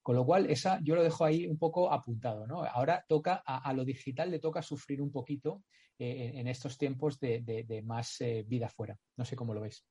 [0.00, 2.64] Con lo cual, esa yo lo dejo ahí un poco apuntado, ¿no?
[2.64, 5.62] Ahora toca, a, lo digital le toca sufrir un poquito
[5.98, 8.96] en estos tiempos de, de más vida fuera.
[9.18, 9.84] No sé cómo lo veis.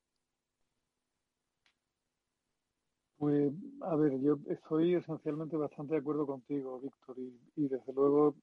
[3.17, 7.17] Pues, a ver, yo estoy esencialmente bastante de acuerdo contigo, Víctor,
[7.55, 8.35] y, desde luego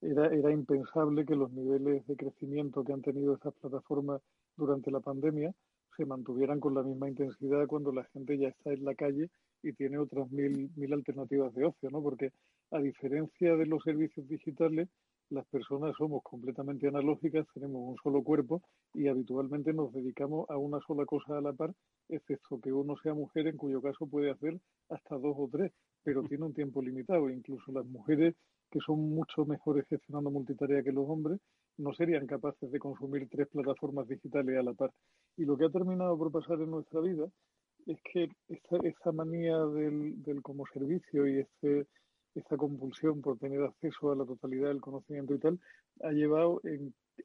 [0.00, 4.20] era, era impensable que los niveles de crecimiento que han tenido estas plataformas
[4.56, 5.54] durante la pandemia
[5.96, 9.30] se mantuvieran con la misma intensidad cuando la gente ya está en la calle
[9.62, 12.02] y tiene otras mil, mil alternativas de ocio, ¿no?
[12.02, 12.32] Porque
[12.72, 14.88] a diferencia de los servicios digitales,
[15.30, 18.60] las personas somos completamente analógicas, tenemos un solo cuerpo
[18.92, 21.72] y habitualmente nos dedicamos a una sola cosa a la par,
[22.08, 25.72] excepto que uno sea mujer, en cuyo caso puede hacer hasta dos o tres,
[26.02, 27.30] pero tiene un tiempo limitado.
[27.30, 28.34] Incluso las mujeres,
[28.70, 31.40] que son mucho mejores gestionando multitarea que los hombres,
[31.78, 34.92] no serían capaces de consumir tres plataformas digitales a la par.
[35.36, 37.26] Y lo que ha terminado por pasar en nuestra vida
[37.86, 41.86] es que esa, manía del, del como servicio y este
[42.34, 45.60] esa compulsión por tener acceso a la totalidad del conocimiento y tal,
[46.02, 46.60] ha llevado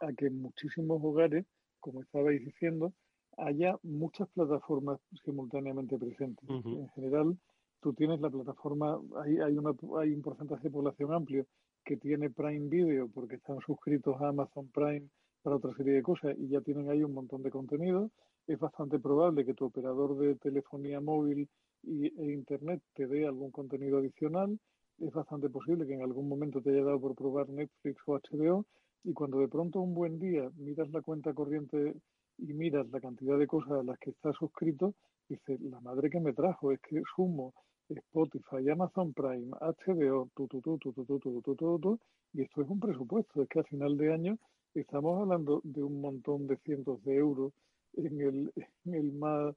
[0.01, 1.45] a que en muchísimos hogares,
[1.79, 2.93] como estabais diciendo,
[3.37, 6.49] haya muchas plataformas simultáneamente presentes.
[6.49, 7.37] En general,
[7.81, 11.45] tú tienes la plataforma, hay, hay, una, hay un porcentaje de población amplio
[11.85, 15.07] que tiene Prime Video porque están suscritos a Amazon Prime
[15.41, 18.11] para otra serie de cosas y ya tienen ahí un montón de contenido.
[18.47, 21.47] Es bastante probable que tu operador de telefonía móvil
[21.83, 24.59] y, e Internet te dé algún contenido adicional
[24.99, 28.65] es bastante posible que en algún momento te haya dado por probar Netflix o HBO
[29.03, 31.93] y cuando de pronto un buen día miras la cuenta corriente
[32.37, 34.93] y miras la cantidad de cosas a las que estás suscrito,
[35.27, 37.53] dices, la madre que me trajo es que sumo
[37.89, 41.99] Spotify, Amazon Prime, HBO, tu, tu, tu, tu, tu, tu, tu, tu, tu, tu,
[42.33, 44.37] y esto es un presupuesto, es que a final de año
[44.73, 47.53] estamos hablando de un montón de cientos de euros
[47.93, 48.53] en el,
[48.85, 49.55] en el más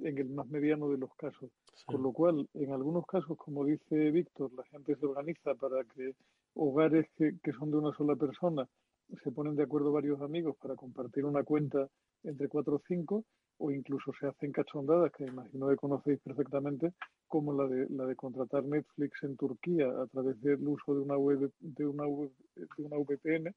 [0.00, 1.50] en el más mediano de los casos.
[1.84, 6.14] Con lo cual, en algunos casos, como dice Víctor, la gente se organiza para que
[6.54, 8.66] hogares que, que son de una sola persona
[9.22, 11.88] se ponen de acuerdo varios amigos para compartir una cuenta
[12.24, 13.24] entre cuatro o cinco,
[13.58, 16.92] o incluso se hacen cachondadas, que imagino que conocéis perfectamente,
[17.28, 21.16] como la de, la de contratar Netflix en Turquía a través del uso de una,
[21.16, 23.54] web, de una, de una VPN,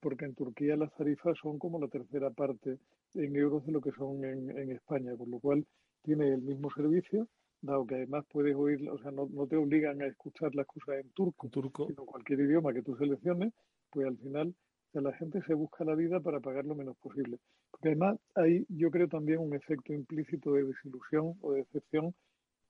[0.00, 2.78] porque en Turquía las tarifas son como la tercera parte
[3.14, 5.66] en euros de lo que son en, en España, con lo cual
[6.02, 7.26] tiene el mismo servicio,
[7.60, 11.00] dado que además puedes oír, o sea, no, no te obligan a escuchar las cosas
[11.04, 13.52] en turco, turco, sino cualquier idioma que tú selecciones,
[13.90, 14.54] pues al final
[14.92, 17.38] la gente se busca la vida para pagar lo menos posible.
[17.78, 22.12] Porque además hay, yo creo, también un efecto implícito de desilusión o de decepción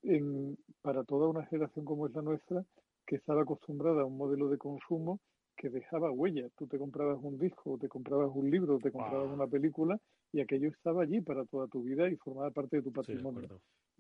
[0.03, 2.63] en, para toda una generación como es la nuestra,
[3.07, 5.19] que estaba acostumbrada a un modelo de consumo
[5.57, 6.47] que dejaba huella.
[6.59, 9.99] Tú te comprabas un disco, te comprabas un libro, te comprabas una película
[10.31, 13.49] y aquello estaba allí para toda tu vida y formaba parte de tu patrimonio.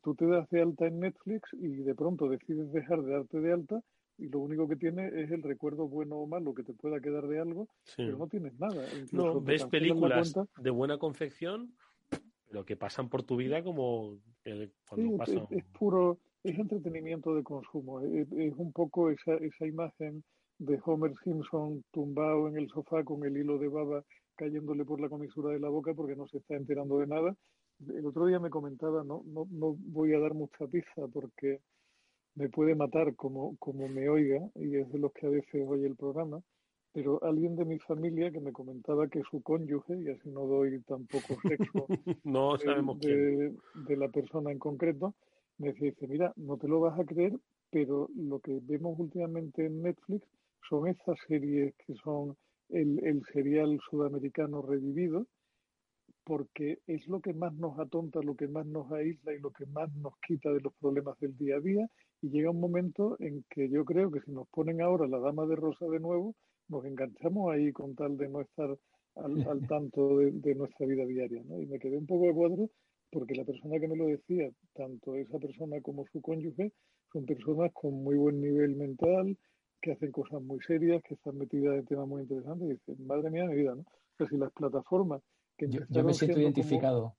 [0.02, 3.52] Tú te das de alta en Netflix y de pronto decides dejar de darte de
[3.52, 3.80] alta
[4.18, 7.28] y lo único que tienes es el recuerdo bueno o malo que te pueda quedar
[7.28, 8.84] de algo, pero no tienes nada.
[9.12, 11.72] no, ves películas de buena confección,
[12.46, 14.18] pero que pasan por tu vida como
[14.88, 20.24] cuando sí, es, puro, es entretenimiento de consumo, es, es un poco esa, esa imagen
[20.58, 24.04] de Homer Simpson tumbado en el sofá con el hilo de baba
[24.34, 27.36] cayéndole por la comisura de la boca porque no se está enterando de nada.
[27.86, 31.60] El otro día me comentaba, no, no, no voy a dar mucha pizza porque
[32.38, 35.86] me puede matar como, como me oiga, y es de los que a veces oye
[35.86, 36.40] el programa,
[36.92, 40.80] pero alguien de mi familia que me comentaba que su cónyuge, y así no doy
[40.82, 41.86] tampoco sexo
[42.24, 43.52] no sabemos de,
[43.86, 45.14] de, la persona en concreto,
[45.58, 47.32] me dice, mira, no te lo vas a creer,
[47.70, 50.24] pero lo que vemos últimamente en Netflix
[50.68, 52.36] son esas series que son
[52.68, 55.26] el, el serial sudamericano revivido,
[56.22, 59.66] porque es lo que más nos atonta, lo que más nos aísla y lo que
[59.66, 61.88] más nos quita de los problemas del día a día.
[62.20, 65.46] Y llega un momento en que yo creo que si nos ponen ahora la dama
[65.46, 66.34] de rosa de nuevo,
[66.68, 68.76] nos enganchamos ahí con tal de no estar
[69.16, 71.42] al, al tanto de, de, nuestra vida diaria.
[71.44, 71.60] ¿no?
[71.60, 72.70] Y me quedé un poco de cuadro
[73.10, 76.72] porque la persona que me lo decía, tanto esa persona como su cónyuge,
[77.12, 79.36] son personas con muy buen nivel mental,
[79.80, 83.30] que hacen cosas muy serias, que están metidas en temas muy interesantes y dicen, madre
[83.30, 83.82] mía mi vida, ¿no?
[83.82, 85.22] O sea, si las plataformas
[85.56, 87.14] que yo, me siento identificado.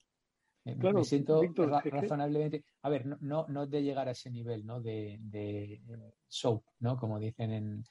[0.66, 1.42] Eh, me siento
[1.84, 2.64] razonablemente.
[2.82, 4.82] A ver, no, no, de llegar a ese nivel, ¿no?
[4.82, 6.98] De, de eh, soap, ¿no?
[6.98, 7.84] Como dicen en.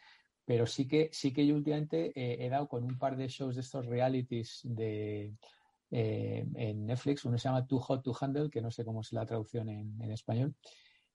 [0.44, 3.60] Pero sí que, sí que yo últimamente he dado con un par de shows de
[3.60, 5.34] estos realities de,
[5.90, 7.24] eh, en Netflix.
[7.24, 10.00] Uno se llama Too Hot to Handle, que no sé cómo es la traducción en,
[10.02, 10.54] en español.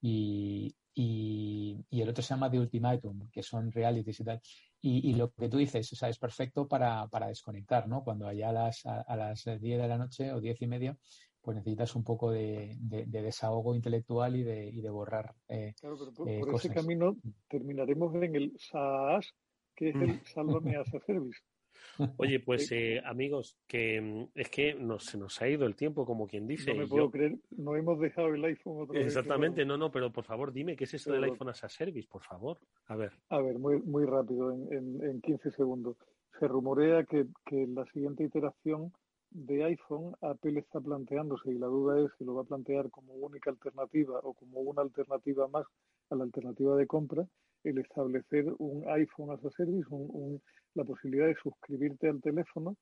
[0.00, 4.40] Y, y, el otro se llama The Ultimatum, que son realities y tal.
[4.80, 8.04] Y, lo que tú dices, o sea, es perfecto para, para desconectar, ¿no?
[8.04, 10.98] Cuando allá a las, a, las 10 de la noche o 10 y media,
[11.44, 15.34] pues necesitas un poco de, de, desahogo intelectual y de, y de borrar.
[15.48, 17.16] Eh, claro, pero por, eh, ese camino
[17.48, 19.34] terminaremos en el SaaS,
[19.76, 21.40] que es el Sálvame as a Service.
[22.16, 26.26] Oye, pues eh, amigos, que mm, es que se nos ha ido el tiempo, como
[26.26, 26.72] quien dice.
[26.72, 29.06] No me puedo creer, no hemos dejado el iPhone otra vez.
[29.06, 32.08] Exactamente, no, no, pero por favor, dime, ¿qué es eso del iPhone as a Service,
[32.08, 32.58] por favor?
[32.86, 33.12] A ver.
[33.28, 35.98] A ver, muy, muy rápido, en, en, 15 segundos.
[36.40, 38.92] Se rumorea que, que la siguiente iteración
[39.34, 43.14] de iPhone, Apple está planteándose, y la duda es si lo va a plantear como
[43.14, 45.66] única alternativa o como una alternativa más
[46.10, 47.26] a la alternativa de compra,
[47.64, 49.88] el establecer un iPhone as a service,
[50.74, 52.76] la posibilidad de suscribirte al teléfono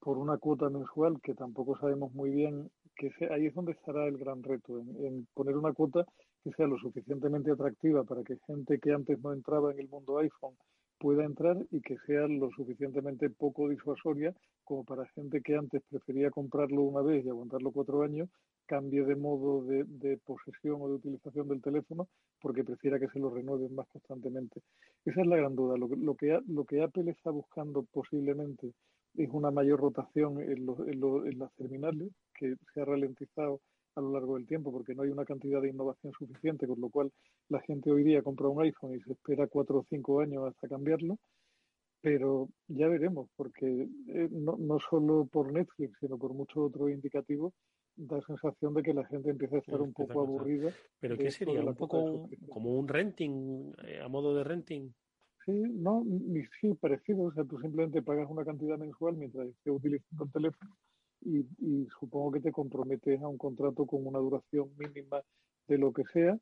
[0.00, 4.06] por una cuota mensual que tampoco sabemos muy bien que sea, ahí es donde estará
[4.06, 6.06] el gran reto, en, poner una cuota
[6.42, 10.18] que sea lo suficientemente atractiva para que gente que antes no entraba en el mundo
[10.18, 10.56] iPhone
[10.98, 14.34] pueda entrar y que sea lo suficientemente poco disuasoria
[14.64, 18.28] como para gente que antes prefería comprarlo una vez y aguantarlo cuatro años,
[18.66, 22.08] cambie de modo de, posesión o de utilización del teléfono
[22.40, 24.60] porque prefiera que se lo renueven más constantemente.
[25.04, 25.76] Esa es la gran duda.
[25.76, 28.72] Lo, lo, que, lo que Apple está buscando posiblemente
[29.16, 33.60] es una mayor rotación en, en las terminales, que se ha ralentizado
[33.96, 36.90] a lo largo del tiempo porque no hay una cantidad de innovación suficiente, con lo
[36.90, 37.10] cual
[37.48, 40.68] la gente hoy día compra un iPhone y se espera cuatro o cinco años hasta
[40.68, 41.18] cambiarlo.
[42.02, 47.52] Pero ya veremos, porque eh, no, no solo por Netflix, sino por muchos otros indicativos,
[47.96, 50.70] da sensación de que la gente empieza a estar un poco aburrida.
[51.00, 51.60] ¿Pero qué sería?
[51.62, 54.92] ¿Un poco como un renting, eh, a modo de renting?
[55.46, 56.04] Sí, no,
[56.60, 57.24] sí, parecido.
[57.24, 60.76] O sea, tú simplemente pagas una cantidad mensual mientras estés utilizando el teléfono
[61.26, 65.22] y, supongo que te comprometes a un contrato con una duración mínima
[65.66, 66.38] de lo que sea,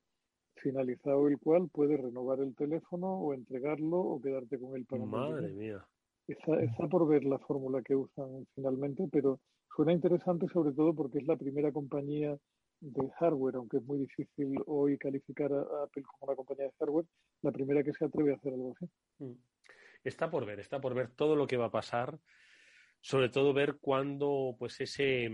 [0.57, 5.53] finalizado el cual puedes renovar el teléfono o entregarlo o quedarte con él para Madre
[5.53, 5.85] mía.
[6.29, 9.41] Está, está por ver la fórmula que usan finalmente, pero
[9.75, 12.37] suena interesante sobre todo porque es la primera compañía
[12.81, 17.07] de hardware, aunque es muy difícil hoy calificar a Apple como una compañía de hardware,
[17.43, 18.87] la primera que se atreve a hacer algo así.
[19.19, 19.39] Mm.
[20.05, 22.19] Está por ver, está por ver todo lo que va a pasar
[23.05, 25.31] sobre todo ver cuándo pues ese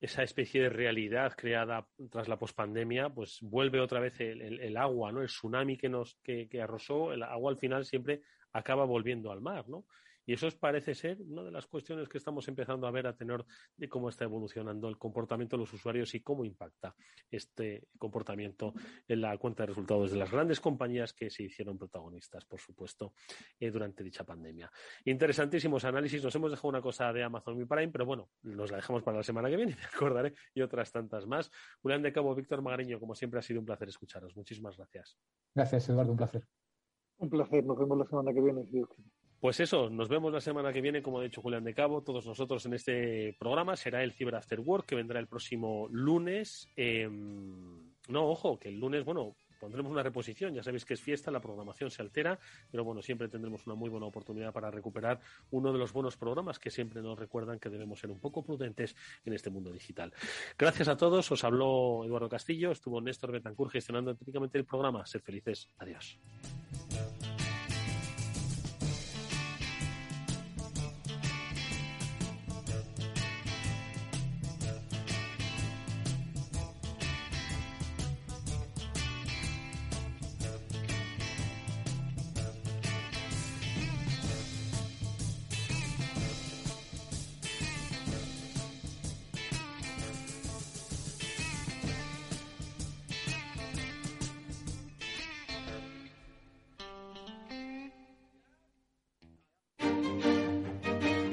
[0.00, 5.20] esa especie de realidad creada tras la pospandemia, pues vuelve otra vez el, agua, ¿no?
[5.20, 8.22] El tsunami que nos que, que, arrosó, el agua al final siempre
[8.52, 9.84] acaba volviendo al mar, ¿no?
[10.26, 13.44] Y eso parece ser una de las cuestiones que estamos empezando a ver a tener
[13.76, 16.94] de cómo está evolucionando el comportamiento de los usuarios y cómo impacta
[17.30, 18.74] este comportamiento
[19.06, 23.14] en la cuenta de resultados de las grandes compañías que se hicieron protagonistas, por supuesto,
[23.60, 24.70] eh, durante dicha pandemia.
[25.04, 26.22] Interesantísimos análisis.
[26.22, 29.18] Nos hemos dejado una cosa de Amazon Mi Prime, pero bueno, nos la dejamos para
[29.18, 31.50] la semana que viene, me acordaré, y otras tantas más.
[31.80, 34.36] Julián de Cabo, Víctor Magariño, como siempre ha sido un placer escucharos.
[34.36, 35.16] Muchísimas gracias.
[35.54, 36.46] Gracias, Eduardo, un placer.
[37.18, 38.66] Un placer, nos vemos la semana que viene,
[39.40, 42.26] pues eso, nos vemos la semana que viene, como ha dicho Julián de Cabo, todos
[42.26, 43.76] nosotros en este programa.
[43.76, 46.68] Será el Cyber After Work, que vendrá el próximo lunes.
[46.76, 50.54] Em, no, ojo, que el lunes, bueno, pondremos una reposición.
[50.54, 52.38] Ya sabéis que es fiesta, la programación se altera,
[52.70, 55.20] pero bueno, siempre tendremos una muy buena oportunidad para recuperar
[55.50, 58.96] uno de los buenos programas que siempre nos recuerdan que debemos ser un poco prudentes
[59.24, 60.12] en este mundo digital.
[60.58, 65.04] Gracias a todos, os habló Eduardo Castillo, estuvo Néstor Betancourt gestionando técnicamente el programa.
[65.06, 66.18] Sed felices, adiós.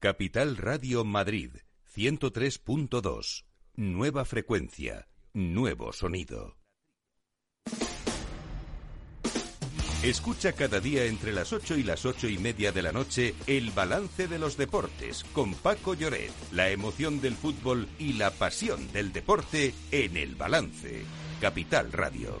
[0.00, 1.50] Capital Radio Madrid
[1.92, 3.44] 103.2.
[3.74, 6.56] Nueva frecuencia, nuevo sonido.
[10.04, 13.72] Escucha cada día entre las 8 y las ocho y media de la noche el
[13.72, 19.12] balance de los deportes con Paco Lloret, la emoción del fútbol y la pasión del
[19.12, 21.02] deporte en el balance.
[21.40, 22.40] Capital Radio.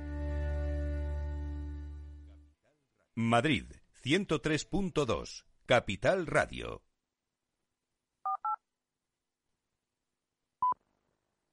[3.15, 3.65] Madrid
[4.03, 6.81] 103.2, Capital Radio.